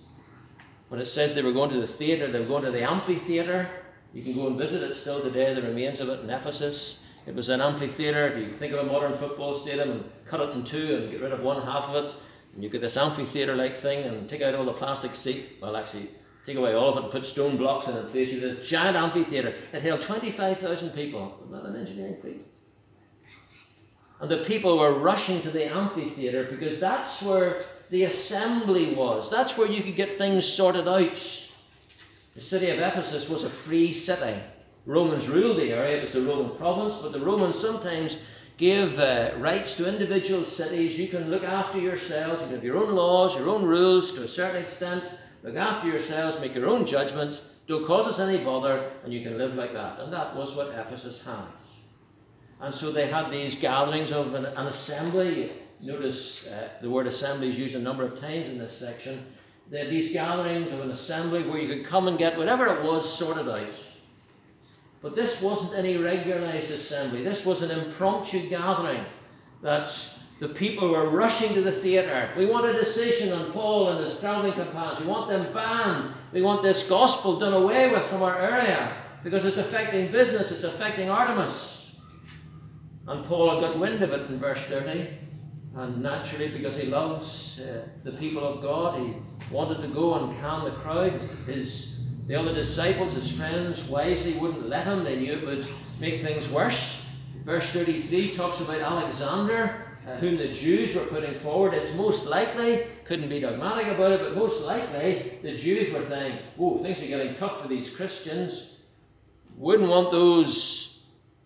When 0.92 1.00
it 1.00 1.06
says 1.06 1.34
they 1.34 1.40
were 1.40 1.52
going 1.52 1.70
to 1.70 1.80
the 1.80 1.86
theatre, 1.86 2.30
they 2.30 2.38
were 2.38 2.44
going 2.44 2.64
to 2.64 2.70
the 2.70 2.82
amphitheatre. 2.82 3.66
You 4.12 4.22
can 4.22 4.34
go 4.34 4.48
and 4.48 4.58
visit 4.58 4.82
it 4.82 4.94
still 4.94 5.22
today, 5.22 5.54
the 5.54 5.62
remains 5.62 6.00
of 6.00 6.10
it 6.10 6.20
in 6.20 6.28
Ephesus. 6.28 7.02
It 7.26 7.34
was 7.34 7.48
an 7.48 7.62
amphitheatre. 7.62 8.28
If 8.28 8.36
you 8.36 8.52
think 8.58 8.74
of 8.74 8.80
a 8.80 8.92
modern 8.92 9.14
football 9.14 9.54
stadium 9.54 9.90
and 9.90 10.04
cut 10.26 10.40
it 10.40 10.50
in 10.50 10.64
two 10.64 10.96
and 10.96 11.10
get 11.10 11.22
rid 11.22 11.32
of 11.32 11.40
one 11.40 11.62
half 11.62 11.88
of 11.88 12.04
it, 12.04 12.14
and 12.52 12.62
you 12.62 12.68
get 12.68 12.82
this 12.82 12.98
amphitheatre 12.98 13.56
like 13.56 13.74
thing 13.74 14.04
and 14.04 14.28
take 14.28 14.42
out 14.42 14.54
all 14.54 14.66
the 14.66 14.74
plastic 14.74 15.14
seat, 15.14 15.56
well, 15.62 15.78
actually, 15.78 16.10
take 16.44 16.58
away 16.58 16.74
all 16.74 16.90
of 16.90 16.98
it 16.98 17.04
and 17.04 17.10
put 17.10 17.24
stone 17.24 17.56
blocks 17.56 17.88
in 17.88 17.96
it, 17.96 18.12
place 18.12 18.30
you 18.30 18.40
this 18.40 18.68
giant 18.68 18.94
amphitheatre 18.94 19.54
that 19.72 19.80
held 19.80 20.02
25,000 20.02 20.90
people. 20.90 21.38
Not 21.50 21.64
an 21.64 21.74
engineering 21.74 22.18
feat. 22.22 22.44
And 24.22 24.30
the 24.30 24.38
people 24.38 24.78
were 24.78 24.94
rushing 24.94 25.42
to 25.42 25.50
the 25.50 25.66
amphitheatre 25.66 26.46
because 26.48 26.78
that's 26.78 27.20
where 27.22 27.64
the 27.90 28.04
assembly 28.04 28.94
was. 28.94 29.28
That's 29.28 29.58
where 29.58 29.68
you 29.68 29.82
could 29.82 29.96
get 29.96 30.12
things 30.12 30.46
sorted 30.46 30.86
out. 30.86 31.48
The 32.36 32.40
city 32.40 32.70
of 32.70 32.78
Ephesus 32.78 33.28
was 33.28 33.42
a 33.42 33.50
free 33.50 33.92
city. 33.92 34.40
Romans 34.86 35.28
ruled 35.28 35.58
the 35.58 35.72
area, 35.72 35.98
it 35.98 36.02
was 36.02 36.12
the 36.12 36.22
Roman 36.22 36.56
province, 36.56 36.98
but 36.98 37.10
the 37.10 37.18
Romans 37.18 37.58
sometimes 37.58 38.22
gave 38.58 38.96
uh, 39.00 39.32
rights 39.38 39.76
to 39.78 39.88
individual 39.88 40.44
cities. 40.44 40.96
You 40.96 41.08
can 41.08 41.28
look 41.28 41.42
after 41.42 41.80
yourselves, 41.80 42.40
you 42.42 42.46
can 42.46 42.54
have 42.54 42.64
your 42.64 42.78
own 42.78 42.94
laws, 42.94 43.34
your 43.34 43.48
own 43.48 43.64
rules 43.64 44.12
to 44.14 44.22
a 44.22 44.28
certain 44.28 44.62
extent. 44.62 45.04
Look 45.42 45.56
after 45.56 45.88
yourselves, 45.88 46.38
make 46.38 46.54
your 46.54 46.68
own 46.68 46.86
judgments, 46.86 47.48
don't 47.66 47.86
cause 47.88 48.06
us 48.06 48.20
any 48.20 48.38
bother, 48.38 48.88
and 49.02 49.12
you 49.12 49.22
can 49.22 49.36
live 49.36 49.56
like 49.56 49.72
that. 49.72 49.98
And 49.98 50.12
that 50.12 50.36
was 50.36 50.54
what 50.54 50.68
Ephesus 50.68 51.24
had. 51.24 51.46
And 52.62 52.72
so 52.72 52.92
they 52.92 53.08
had 53.08 53.30
these 53.32 53.56
gatherings 53.56 54.12
of 54.12 54.34
an, 54.34 54.46
an 54.46 54.68
assembly. 54.68 55.52
Notice 55.80 56.46
uh, 56.46 56.68
the 56.80 56.88
word 56.88 57.08
assembly 57.08 57.50
is 57.50 57.58
used 57.58 57.74
a 57.74 57.80
number 57.80 58.04
of 58.04 58.20
times 58.20 58.48
in 58.48 58.56
this 58.56 58.78
section. 58.78 59.26
They 59.68 59.80
had 59.80 59.90
these 59.90 60.12
gatherings 60.12 60.72
of 60.72 60.80
an 60.80 60.92
assembly 60.92 61.42
where 61.42 61.58
you 61.58 61.66
could 61.66 61.84
come 61.84 62.06
and 62.06 62.16
get 62.16 62.38
whatever 62.38 62.66
it 62.68 62.84
was 62.84 63.12
sorted 63.12 63.48
out. 63.48 63.74
But 65.00 65.16
this 65.16 65.42
wasn't 65.42 65.74
any 65.74 65.96
regularized 65.96 66.70
assembly. 66.70 67.24
This 67.24 67.44
was 67.44 67.62
an 67.62 67.72
impromptu 67.72 68.48
gathering 68.48 69.04
that 69.62 69.92
the 70.38 70.48
people 70.48 70.88
were 70.88 71.10
rushing 71.10 71.52
to 71.54 71.62
the 71.62 71.72
theatre. 71.72 72.30
We 72.36 72.46
want 72.46 72.66
a 72.66 72.72
decision 72.74 73.32
on 73.32 73.50
Paul 73.50 73.88
and 73.88 74.04
his 74.04 74.20
traveling 74.20 74.52
companions. 74.52 75.00
We 75.00 75.06
want 75.06 75.28
them 75.28 75.52
banned. 75.52 76.14
We 76.32 76.42
want 76.42 76.62
this 76.62 76.88
gospel 76.88 77.40
done 77.40 77.54
away 77.54 77.90
with 77.90 78.04
from 78.04 78.22
our 78.22 78.38
area 78.38 78.96
because 79.24 79.44
it's 79.44 79.56
affecting 79.56 80.12
business, 80.12 80.52
it's 80.52 80.64
affecting 80.64 81.10
Artemis. 81.10 81.81
And 83.08 83.24
Paul 83.24 83.60
got 83.60 83.78
wind 83.78 84.02
of 84.02 84.12
it 84.12 84.30
in 84.30 84.38
verse 84.38 84.62
30. 84.64 85.08
And 85.74 86.02
naturally, 86.02 86.48
because 86.48 86.76
he 86.76 86.86
loves 86.86 87.60
uh, 87.60 87.86
the 88.04 88.12
people 88.12 88.46
of 88.46 88.60
God, 88.60 89.00
he 89.00 89.14
wanted 89.50 89.80
to 89.82 89.88
go 89.88 90.14
and 90.14 90.38
calm 90.40 90.64
the 90.64 90.70
crowd. 90.70 91.12
His, 91.46 92.00
the 92.26 92.36
other 92.36 92.54
disciples, 92.54 93.14
his 93.14 93.32
friends, 93.32 93.84
wisely 93.88 94.34
wouldn't 94.34 94.68
let 94.68 94.84
him. 94.84 95.02
They 95.02 95.18
knew 95.18 95.32
it 95.32 95.46
would 95.46 95.66
make 95.98 96.20
things 96.20 96.48
worse. 96.48 97.04
Verse 97.44 97.70
33 97.70 98.32
talks 98.34 98.60
about 98.60 98.80
Alexander, 98.80 99.96
uh, 100.06 100.16
whom 100.16 100.36
the 100.36 100.52
Jews 100.52 100.94
were 100.94 101.06
putting 101.06 101.34
forward. 101.40 101.74
It's 101.74 101.94
most 101.94 102.26
likely, 102.26 102.86
couldn't 103.04 103.30
be 103.30 103.40
dogmatic 103.40 103.88
about 103.88 104.12
it, 104.12 104.20
but 104.20 104.36
most 104.36 104.64
likely 104.64 105.38
the 105.42 105.56
Jews 105.56 105.92
were 105.92 106.06
saying, 106.06 106.38
oh, 106.58 106.82
things 106.82 107.02
are 107.02 107.06
getting 107.06 107.34
tough 107.36 107.62
for 107.62 107.66
these 107.66 107.90
Christians. 107.90 108.76
Wouldn't 109.56 109.88
want 109.88 110.10
those 110.10 110.91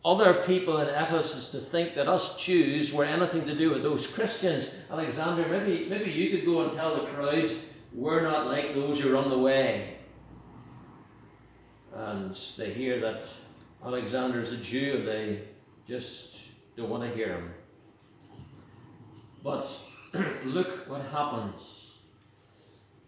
other 0.07 0.35
people 0.45 0.79
in 0.79 0.89
Ephesus 0.89 1.51
to 1.51 1.59
think 1.59 1.97
that 1.97 2.07
us 2.07 2.41
Jews 2.41 2.93
were 2.93 3.05
anything 3.05 3.45
to 3.45 3.57
do 3.57 3.71
with 3.71 3.83
those 3.83 4.07
Christians. 4.07 4.71
Alexander, 4.89 5.45
maybe, 5.49 5.89
maybe 5.91 6.13
you 6.13 6.31
could 6.31 6.47
go 6.47 6.63
and 6.63 6.73
tell 6.77 6.95
the 6.95 7.09
crowd, 7.09 7.51
we're 7.93 8.23
not 8.23 8.47
like 8.47 8.73
those 8.73 9.01
who 9.01 9.13
are 9.13 9.17
on 9.17 9.29
the 9.29 9.39
way. 9.39 9.97
And 11.93 12.39
they 12.57 12.73
hear 12.73 13.01
that 13.01 13.23
Alexander's 13.85 14.53
a 14.53 14.59
Jew 14.59 15.03
they 15.03 15.41
just 15.89 16.37
don't 16.77 16.89
want 16.89 17.03
to 17.03 17.09
hear 17.09 17.35
him. 17.35 17.51
But 19.43 19.69
look 20.45 20.89
what 20.89 21.03
happens 21.07 21.95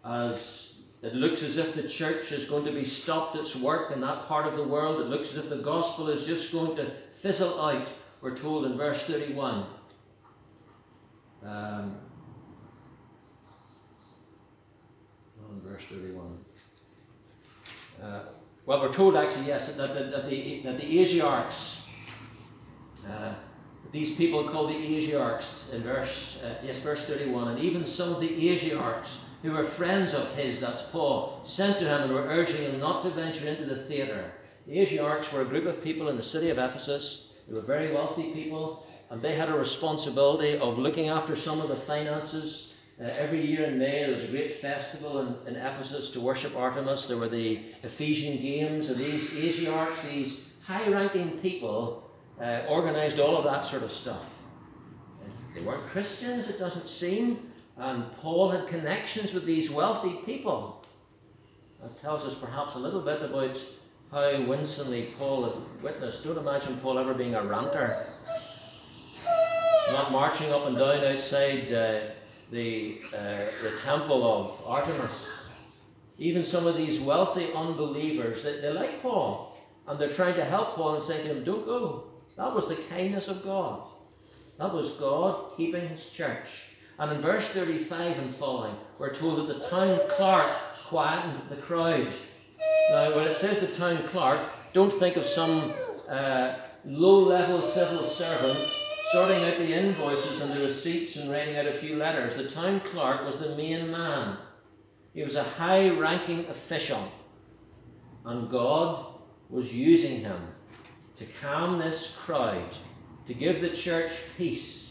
as 0.03 0.68
it 1.01 1.15
looks 1.15 1.43
as 1.43 1.57
if 1.57 1.73
the 1.73 1.83
church 1.83 2.31
is 2.31 2.45
going 2.45 2.65
to 2.65 2.71
be 2.71 2.83
stopped 2.83 3.37
its 3.37 3.55
work 3.55 3.91
in 3.91 4.01
that 4.01 4.27
part 4.27 4.45
of 4.45 4.55
the 4.55 4.63
world. 4.63 4.99
It 4.99 5.07
looks 5.07 5.31
as 5.31 5.37
if 5.37 5.49
the 5.49 5.57
gospel 5.57 6.09
is 6.09 6.25
just 6.25 6.51
going 6.51 6.75
to 6.75 6.91
fizzle 7.21 7.59
out. 7.61 7.87
We're 8.21 8.35
told 8.35 8.65
in 8.65 8.77
verse 8.77 9.01
31. 9.03 9.65
Um, 11.45 11.95
verse 15.63 15.83
31. 15.89 16.37
Uh, 18.01 18.21
well, 18.65 18.81
we're 18.81 18.91
told 18.91 19.15
actually, 19.15 19.47
yes, 19.47 19.73
that, 19.73 19.93
that, 19.93 20.11
that, 20.11 20.29
the, 20.29 20.61
that 20.63 20.79
the 20.79 20.97
Asiarchs, 20.97 21.79
uh, 23.09 23.33
these 23.91 24.15
people 24.15 24.47
called 24.49 24.69
the 24.69 24.75
Asiarchs 24.75 25.73
in 25.73 25.81
verse, 25.81 26.39
uh, 26.43 26.55
yes, 26.63 26.77
verse 26.79 27.05
31, 27.05 27.49
and 27.49 27.59
even 27.59 27.85
some 27.85 28.13
of 28.13 28.19
the 28.19 28.29
Asiarchs 28.29 29.19
who 29.41 29.51
were 29.51 29.63
friends 29.63 30.13
of 30.13 30.33
his, 30.35 30.59
that's 30.59 30.81
Paul, 30.81 31.39
sent 31.43 31.79
to 31.79 31.85
him 31.85 32.03
and 32.03 32.13
were 32.13 32.27
urging 32.27 32.61
him 32.61 32.79
not 32.79 33.03
to 33.03 33.09
venture 33.09 33.47
into 33.47 33.65
the 33.65 33.75
theatre. 33.75 34.31
The 34.67 34.77
Asiarchs 34.77 35.31
were 35.31 35.41
a 35.41 35.45
group 35.45 35.65
of 35.65 35.83
people 35.83 36.09
in 36.09 36.17
the 36.17 36.23
city 36.23 36.49
of 36.49 36.57
Ephesus. 36.57 37.31
They 37.47 37.55
were 37.55 37.61
very 37.61 37.91
wealthy 37.91 38.33
people, 38.33 38.85
and 39.09 39.21
they 39.21 39.35
had 39.35 39.49
a 39.49 39.57
responsibility 39.57 40.57
of 40.57 40.77
looking 40.77 41.07
after 41.09 41.35
some 41.35 41.61
of 41.61 41.69
the 41.69 41.75
finances. 41.75 42.75
Uh, 43.01 43.05
every 43.05 43.45
year 43.45 43.65
in 43.65 43.79
May, 43.79 44.03
there 44.03 44.13
was 44.13 44.25
a 44.25 44.27
great 44.27 44.55
festival 44.55 45.19
in, 45.19 45.47
in 45.47 45.55
Ephesus 45.55 46.11
to 46.11 46.19
worship 46.19 46.55
Artemis. 46.55 47.07
There 47.07 47.17
were 47.17 47.29
the 47.29 47.61
Ephesian 47.83 48.37
Games, 48.41 48.89
and 48.89 48.99
these 48.99 49.29
Asiarchs, 49.29 50.07
these 50.09 50.43
high 50.61 50.87
ranking 50.89 51.39
people, 51.39 52.11
uh, 52.41 52.63
organized 52.67 53.19
all 53.19 53.37
of 53.37 53.45
that 53.45 53.65
sort 53.65 53.83
of 53.83 53.91
stuff. 53.91 54.25
They 55.55 55.61
weren't 55.61 55.87
Christians, 55.87 56.47
it 56.47 56.59
doesn't 56.59 56.87
seem, 56.87 57.48
and 57.79 58.11
Paul 58.17 58.49
had 58.51 58.67
connections 58.67 59.33
with 59.33 59.45
these 59.45 59.69
wealthy 59.69 60.19
people. 60.25 60.85
That 61.81 61.99
tells 62.01 62.25
us 62.25 62.35
perhaps 62.35 62.75
a 62.75 62.79
little 62.79 63.01
bit 63.01 63.21
about 63.21 63.57
how 64.11 64.41
winsomely 64.43 65.13
Paul 65.17 65.45
had 65.45 65.83
witnessed. 65.83 66.25
Don't 66.25 66.37
imagine 66.37 66.77
Paul 66.77 66.99
ever 66.99 67.13
being 67.13 67.35
a 67.35 67.43
ranter. 67.43 68.05
Not 69.91 70.11
marching 70.11 70.51
up 70.51 70.67
and 70.67 70.77
down 70.77 71.05
outside 71.05 71.71
uh, 71.71 72.01
the, 72.51 72.99
uh, 73.15 73.37
the 73.63 73.77
temple 73.77 74.23
of 74.23 74.61
Artemis. 74.65 75.29
Even 76.17 76.43
some 76.43 76.67
of 76.67 76.75
these 76.75 76.99
wealthy 76.99 77.53
unbelievers, 77.53 78.43
they, 78.43 78.59
they 78.59 78.73
like 78.73 79.01
Paul. 79.01 79.57
And 79.87 79.97
they're 79.97 80.09
trying 80.09 80.35
to 80.35 80.43
help 80.43 80.75
Paul 80.75 80.95
and 80.95 81.03
saying 81.03 81.27
to 81.27 81.33
him, 81.33 81.43
Don't 81.45 81.65
go. 81.65 82.09
That 82.35 82.53
was 82.53 82.67
the 82.67 82.75
kindness 82.75 83.29
of 83.29 83.43
God. 83.43 83.83
That 84.57 84.73
was 84.73 84.91
God 84.91 85.55
keeping 85.55 85.87
his 85.87 86.09
church. 86.09 86.68
And 86.99 87.13
in 87.13 87.21
verse 87.21 87.47
35 87.49 88.19
and 88.19 88.35
following, 88.35 88.75
we're 88.97 89.15
told 89.15 89.39
that 89.39 89.47
the 89.47 89.69
town 89.69 90.01
clerk 90.09 90.45
quietened 90.87 91.39
the 91.49 91.55
crowd. 91.55 92.11
Now, 92.91 93.15
when 93.15 93.25
it 93.25 93.37
says 93.37 93.61
the 93.61 93.67
town 93.67 94.03
clerk, 94.09 94.41
don't 94.73 94.91
think 94.91 95.15
of 95.15 95.25
some 95.25 95.71
uh, 96.09 96.55
low 96.83 97.19
level 97.19 97.61
civil 97.61 98.05
servant 98.05 98.59
sorting 99.13 99.45
out 99.45 99.57
the 99.59 99.73
invoices 99.73 100.41
and 100.41 100.51
the 100.51 100.67
receipts 100.67 101.15
and 101.15 101.31
writing 101.31 101.55
out 101.55 101.67
a 101.67 101.71
few 101.71 101.95
letters. 101.95 102.35
The 102.35 102.49
town 102.49 102.81
clerk 102.81 103.25
was 103.25 103.37
the 103.37 103.55
main 103.55 103.89
man, 103.89 104.37
he 105.13 105.23
was 105.23 105.35
a 105.35 105.43
high 105.43 105.89
ranking 105.89 106.45
official. 106.47 107.11
And 108.25 108.49
God 108.49 109.05
was 109.49 109.73
using 109.73 110.19
him 110.19 110.41
to 111.15 111.25
calm 111.41 111.79
this 111.79 112.13
crowd, 112.15 112.75
to 113.25 113.33
give 113.33 113.61
the 113.61 113.69
church 113.69 114.11
peace 114.37 114.88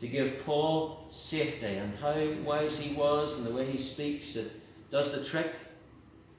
to 0.00 0.06
give 0.06 0.44
Paul 0.44 1.06
safety 1.08 1.76
and 1.76 1.96
how 1.98 2.14
wise 2.44 2.78
he 2.78 2.94
was 2.94 3.36
and 3.36 3.46
the 3.46 3.50
way 3.50 3.70
he 3.70 3.78
speaks 3.78 4.34
that 4.34 4.50
does 4.90 5.12
the 5.12 5.24
trick. 5.24 5.52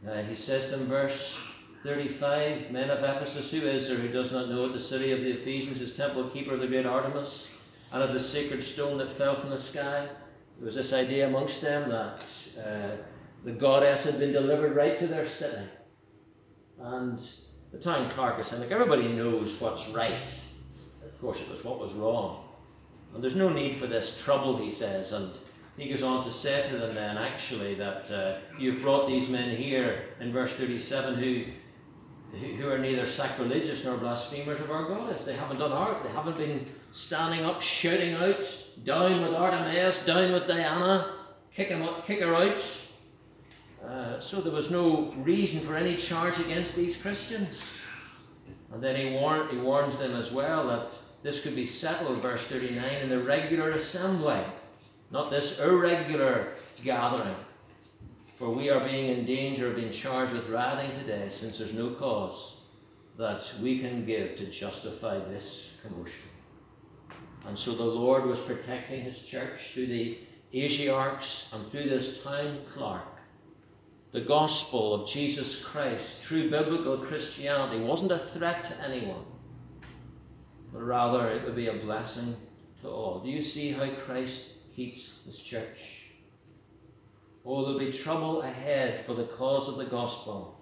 Uh, 0.07 0.21
he 0.23 0.35
says 0.35 0.71
him, 0.71 0.85
verse 0.85 1.37
35 1.83 2.71
Men 2.71 2.89
of 2.89 3.03
Ephesus, 3.03 3.51
who 3.51 3.61
is 3.67 3.87
there 3.87 3.97
who 3.97 4.07
does 4.07 4.31
not 4.31 4.49
know 4.49 4.65
it? 4.65 4.73
The 4.73 4.79
city 4.79 5.11
of 5.11 5.21
the 5.21 5.31
Ephesians 5.31 5.81
is 5.81 5.95
temple 5.95 6.29
keeper 6.29 6.53
of 6.53 6.61
the 6.61 6.67
great 6.67 6.85
Artemis 6.85 7.51
and 7.91 8.01
of 8.01 8.13
the 8.13 8.19
sacred 8.19 8.63
stone 8.63 8.97
that 8.99 9.11
fell 9.11 9.35
from 9.35 9.49
the 9.49 9.59
sky. 9.59 10.07
There 10.57 10.65
was 10.65 10.75
this 10.75 10.93
idea 10.93 11.27
amongst 11.27 11.61
them 11.61 11.89
that 11.89 12.21
uh, 12.57 12.97
the 13.43 13.51
goddess 13.51 14.03
had 14.03 14.19
been 14.19 14.33
delivered 14.33 14.75
right 14.75 14.99
to 14.99 15.07
their 15.07 15.27
city. 15.27 15.63
And 16.79 17.19
the 17.71 17.77
town 17.77 18.09
clerk 18.09 18.39
is 18.39 18.47
saying, 18.47 18.61
like, 18.61 18.71
everybody 18.71 19.07
knows 19.07 19.59
what's 19.59 19.87
right. 19.89 20.27
Of 21.03 21.21
course, 21.21 21.41
it 21.41 21.49
was 21.49 21.63
what 21.63 21.79
was 21.79 21.93
wrong. 21.93 22.48
And 23.13 23.23
there's 23.23 23.35
no 23.35 23.49
need 23.49 23.75
for 23.75 23.87
this 23.87 24.21
trouble, 24.21 24.57
he 24.57 24.69
says. 24.69 25.11
And 25.11 25.31
he 25.77 25.89
goes 25.89 26.03
on 26.03 26.23
to 26.25 26.31
say 26.31 26.67
to 26.69 26.77
them 26.77 26.95
then, 26.95 27.17
actually, 27.17 27.75
that 27.75 28.11
uh, 28.11 28.37
you've 28.57 28.81
brought 28.81 29.07
these 29.07 29.29
men 29.29 29.55
here 29.55 30.09
in 30.19 30.31
verse 30.31 30.53
37 30.53 31.15
who, 31.15 31.43
who 32.37 32.69
are 32.69 32.77
neither 32.77 33.05
sacrilegious 33.05 33.85
nor 33.85 33.97
blasphemers 33.97 34.59
of 34.59 34.71
our 34.71 34.87
goddess. 34.87 35.25
They 35.25 35.35
haven't 35.35 35.59
done 35.59 35.71
art. 35.71 36.03
They 36.03 36.09
haven't 36.09 36.37
been 36.37 36.65
standing 36.91 37.45
up, 37.45 37.61
shouting 37.61 38.15
out, 38.15 38.43
down 38.83 39.21
with 39.21 39.33
Artemis, 39.33 40.05
down 40.05 40.31
with 40.31 40.47
Diana, 40.47 41.13
kick, 41.53 41.69
him 41.69 41.83
up, 41.83 42.05
kick 42.05 42.19
her 42.19 42.35
out. 42.35 42.85
Uh, 43.85 44.19
so 44.19 44.41
there 44.41 44.51
was 44.51 44.69
no 44.69 45.13
reason 45.17 45.61
for 45.61 45.75
any 45.75 45.95
charge 45.95 46.39
against 46.39 46.75
these 46.75 46.97
Christians. 46.97 47.61
And 48.73 48.83
then 48.83 48.95
he, 48.95 49.13
warn, 49.13 49.47
he 49.49 49.57
warns 49.57 49.97
them 49.97 50.15
as 50.15 50.31
well 50.31 50.67
that 50.67 50.91
this 51.21 51.41
could 51.41 51.55
be 51.55 51.65
settled, 51.65 52.21
verse 52.21 52.45
39, 52.47 52.83
in 53.01 53.09
the 53.09 53.19
regular 53.19 53.71
assembly, 53.71 54.41
not 55.11 55.29
this 55.29 55.59
irregular 55.59 56.53
gathering. 56.83 57.35
For 58.37 58.49
we 58.49 58.69
are 58.69 58.79
being 58.79 59.17
in 59.17 59.25
danger 59.25 59.67
of 59.67 59.75
being 59.75 59.91
charged 59.91 60.31
with 60.31 60.47
rioting 60.47 60.91
today, 60.99 61.27
since 61.29 61.57
there's 61.57 61.73
no 61.73 61.89
cause 61.89 62.61
that 63.17 63.51
we 63.61 63.79
can 63.79 64.05
give 64.05 64.37
to 64.37 64.45
justify 64.45 65.19
this 65.19 65.77
commotion. 65.83 66.29
And 67.45 67.57
so 67.57 67.75
the 67.75 67.83
Lord 67.83 68.25
was 68.25 68.39
protecting 68.39 69.01
his 69.01 69.19
church 69.19 69.71
through 69.73 69.87
the 69.87 70.19
Asiarchs 70.53 71.53
and 71.53 71.69
through 71.69 71.89
this 71.89 72.23
town 72.23 72.59
clerk. 72.73 73.03
The 74.13 74.21
gospel 74.21 74.93
of 74.93 75.07
Jesus 75.07 75.61
Christ, 75.61 76.23
true 76.23 76.49
biblical 76.49 76.97
Christianity, 76.97 77.83
wasn't 77.83 78.13
a 78.13 78.19
threat 78.19 78.63
to 78.69 78.81
anyone 78.81 79.25
but 80.73 80.83
rather 80.83 81.29
it 81.29 81.43
would 81.43 81.55
be 81.55 81.67
a 81.67 81.73
blessing 81.73 82.35
to 82.81 82.89
all. 82.89 83.19
Do 83.19 83.29
you 83.29 83.41
see 83.41 83.71
how 83.71 83.89
Christ 84.05 84.53
keeps 84.75 85.19
his 85.25 85.39
church? 85.39 86.05
Oh, 87.45 87.63
there'll 87.63 87.79
be 87.79 87.91
trouble 87.91 88.41
ahead 88.41 89.05
for 89.05 89.13
the 89.13 89.23
cause 89.23 89.67
of 89.67 89.77
the 89.77 89.85
gospel. 89.85 90.59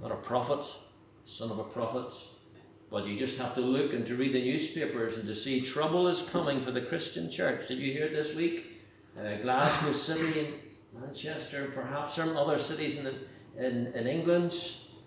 Not 0.00 0.12
a 0.12 0.16
prophet, 0.16 0.64
son 1.24 1.50
of 1.50 1.58
a 1.58 1.64
prophet, 1.64 2.12
but 2.90 3.06
you 3.06 3.16
just 3.16 3.38
have 3.38 3.54
to 3.54 3.60
look 3.60 3.92
and 3.92 4.06
to 4.06 4.16
read 4.16 4.34
the 4.34 4.42
newspapers 4.42 5.16
and 5.16 5.26
to 5.26 5.34
see 5.34 5.60
trouble 5.60 6.08
is 6.08 6.22
coming 6.22 6.60
for 6.60 6.70
the 6.70 6.80
Christian 6.80 7.30
church. 7.30 7.68
Did 7.68 7.78
you 7.78 7.92
hear 7.92 8.06
it 8.06 8.12
this 8.12 8.34
week? 8.34 8.82
Uh, 9.18 9.36
Glasgow 9.36 9.92
City, 9.92 10.54
Manchester, 10.98 11.70
perhaps 11.74 12.14
some 12.14 12.36
other 12.36 12.58
cities 12.58 12.96
in, 12.96 13.04
the, 13.04 13.14
in, 13.58 13.86
in 13.94 14.06
England 14.06 14.52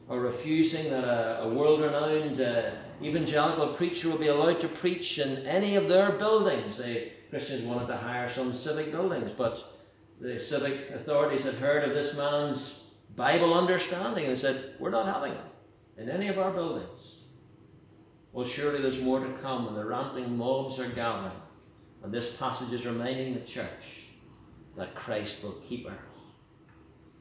are 0.10 0.20
refusing 0.20 0.89
that 0.89 1.03
a, 1.03 1.43
a 1.43 1.49
world 1.49 1.82
renowned 1.82 2.39
uh, 2.39 2.72
evangelical 3.01 3.70
preacher 3.70 4.10
will 4.10 4.18
be 4.18 4.28
allowed 4.28 4.62
to 4.62 4.68
preach 4.68 5.18
in 5.20 5.45
any 5.45 5.76
of 5.76 5.88
their 5.88 6.12
buildings. 6.12 6.78
The 6.78 7.12
Christians 7.30 7.64
wanted 7.64 7.88
to 7.88 7.97
hire 7.97 8.30
some 8.30 8.53
civic 8.53 8.91
buildings, 8.91 9.32
but 9.32 9.64
the 10.22 10.39
civic 10.39 10.91
authorities 10.91 11.43
had 11.43 11.60
heard 11.60 11.84
of 11.84 11.95
this 11.95 12.16
man's 12.16 12.84
Bible 13.16 13.53
understanding 13.53 14.26
and 14.26 14.38
said, 14.38 14.76
We're 14.80 14.91
not 14.91 15.08
having 15.08 15.34
it 15.34 15.41
in 15.97 16.10
any 16.10 16.28
of 16.28 16.38
our 16.38 16.51
buildings. 16.51 17.22
Well, 18.32 18.45
surely 18.45 18.82
there's 18.82 19.01
more 19.01 19.22
to 19.22 19.32
come, 19.41 19.68
and 19.68 19.78
the 19.78 19.86
ranting 19.86 20.38
mobs 20.38 20.80
are 20.80 20.89
gathering. 20.89 21.32
And 22.03 22.14
this 22.14 22.36
passage 22.36 22.74
is 22.74 22.86
reminding 22.86 23.34
the 23.34 23.39
church 23.39 24.03
that 24.78 24.93
Christ 24.93 25.41
will 25.41 25.56
keep 25.68 25.88
her, 25.88 25.97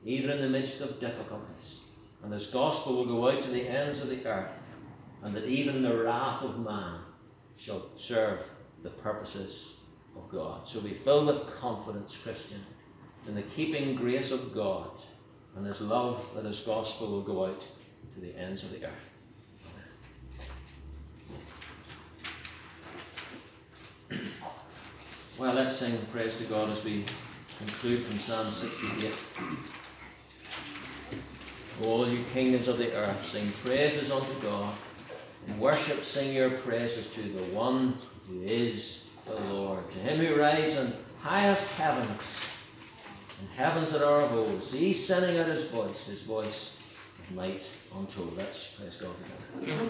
even 0.05 0.30
in 0.30 0.41
the 0.41 0.49
midst 0.49 0.80
of 0.80 1.01
difficulties. 1.01 1.84
And 2.25 2.33
this 2.33 2.47
gospel 2.47 2.97
will 2.97 3.05
go 3.05 3.29
out 3.29 3.43
to 3.43 3.51
the 3.51 3.68
ends 3.68 4.01
of 4.01 4.09
the 4.09 4.27
earth 4.27 4.59
and 5.22 5.37
that 5.37 5.45
even 5.45 5.83
the 5.83 5.95
wrath 5.95 6.43
of 6.43 6.59
man 6.59 7.01
shall 7.55 7.87
serve 7.97 8.41
the 8.83 8.89
purposes 8.89 9.75
of 10.16 10.31
God. 10.33 10.66
So 10.66 10.81
be 10.81 10.95
filled 10.95 11.27
with 11.27 11.55
confidence, 11.55 12.16
Christian, 12.16 12.64
in 13.29 13.35
the 13.35 13.43
keeping 13.43 13.95
grace 13.95 14.31
of 14.31 14.55
God 14.55 14.89
and 15.55 15.66
His 15.66 15.83
love 15.83 16.27
that 16.35 16.47
His 16.47 16.61
gospel 16.61 17.09
will 17.09 17.20
go 17.20 17.45
out 17.45 17.61
to 18.14 18.20
the 18.20 18.35
ends 18.39 18.62
of 18.62 18.70
the 18.70 18.87
earth. 18.87 19.11
Well, 25.37 25.53
let's 25.53 25.77
sing 25.77 25.99
praise 26.11 26.39
to 26.39 26.45
God 26.45 26.70
as 26.70 26.83
we 26.85 27.05
conclude 27.59 28.05
from 28.05 28.18
Psalm 28.18 28.51
68. 28.51 29.12
All 31.83 32.09
you 32.09 32.25
kingdoms 32.33 32.68
of 32.68 32.79
the 32.79 32.95
earth, 32.95 33.27
sing 33.27 33.53
praises 33.64 34.11
unto 34.11 34.33
God. 34.41 34.75
In 35.49 35.59
worship, 35.59 36.05
sing 36.05 36.35
your 36.35 36.51
praises 36.51 37.09
to 37.09 37.20
the 37.20 37.43
one 37.53 37.99
who 38.29 38.43
is 38.43 39.07
the 39.27 39.35
Lord, 39.53 39.91
to 39.91 39.99
him 39.99 40.25
who 40.25 40.41
rides 40.41 40.77
in 40.77 40.93
highest 41.20 41.66
heavens, 41.72 42.20
and 43.41 43.49
heavens 43.57 43.91
that 43.91 44.03
are 44.03 44.20
of 44.22 44.33
old. 44.33 44.62
See, 44.62 44.79
he's 44.79 45.07
sending 45.07 45.39
out 45.39 45.49
his 45.49 45.64
voice, 45.64 46.07
his 46.07 46.22
voice 46.22 46.77
of 47.18 47.35
might 47.35 47.62
untold. 47.95 48.37
Let's 48.37 48.68
praise 48.68 48.97
God 48.97 49.14
together. 49.59 49.89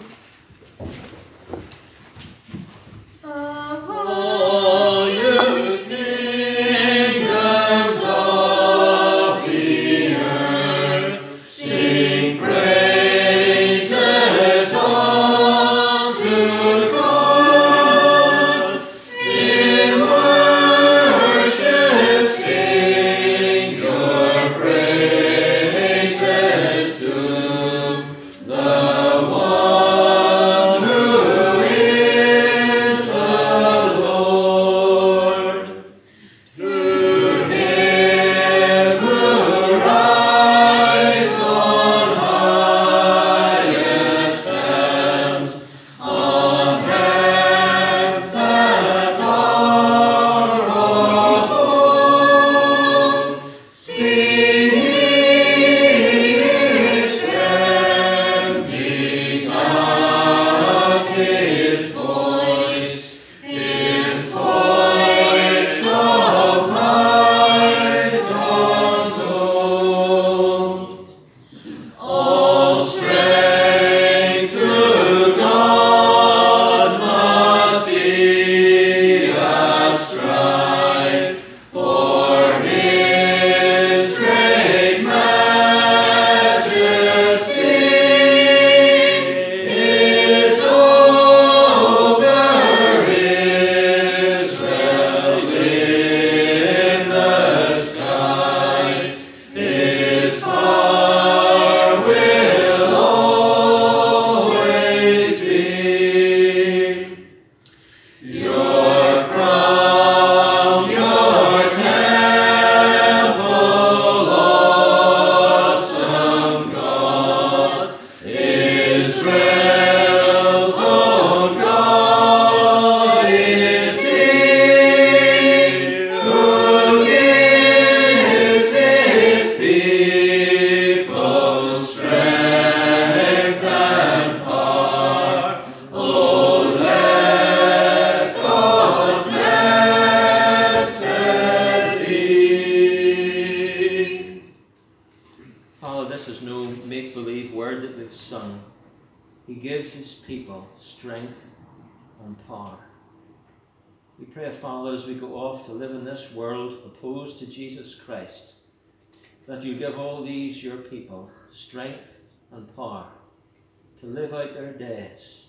to 164.05 164.11
live 164.11 164.33
out 164.33 164.53
their 164.53 164.73
days 164.73 165.45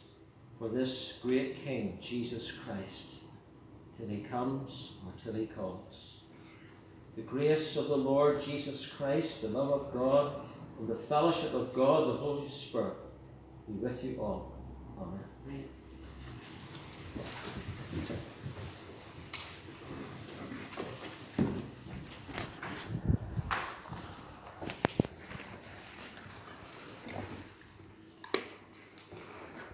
for 0.59 0.69
this 0.69 1.19
great 1.23 1.63
King, 1.65 1.99
Jesus 2.01 2.53
Christ, 2.65 3.21
till 3.97 4.09
he 4.09 4.23
comes 4.31 4.93
or 5.05 5.13
till 5.23 5.35
he 5.35 5.47
calls. 5.47 6.21
The 7.17 7.23
grace 7.23 7.77
of 7.77 7.89
the 7.89 7.97
Lord 7.97 8.41
Jesus 8.43 8.87
Christ, 8.87 9.43
the 9.43 9.49
love 9.49 9.71
of 9.71 9.93
God, 9.93 10.41
and 10.79 10.89
the 10.89 10.97
fellowship 10.97 11.53
of 11.55 11.75
God, 11.75 12.09
the 12.09 12.17
Holy 12.17 12.49
Spirit, 12.49 12.97
be 13.67 13.75
with 13.75 14.03
you 14.03 14.17
all. 14.21 14.53
Amen. 14.99 15.21
Amen. 17.93 18.19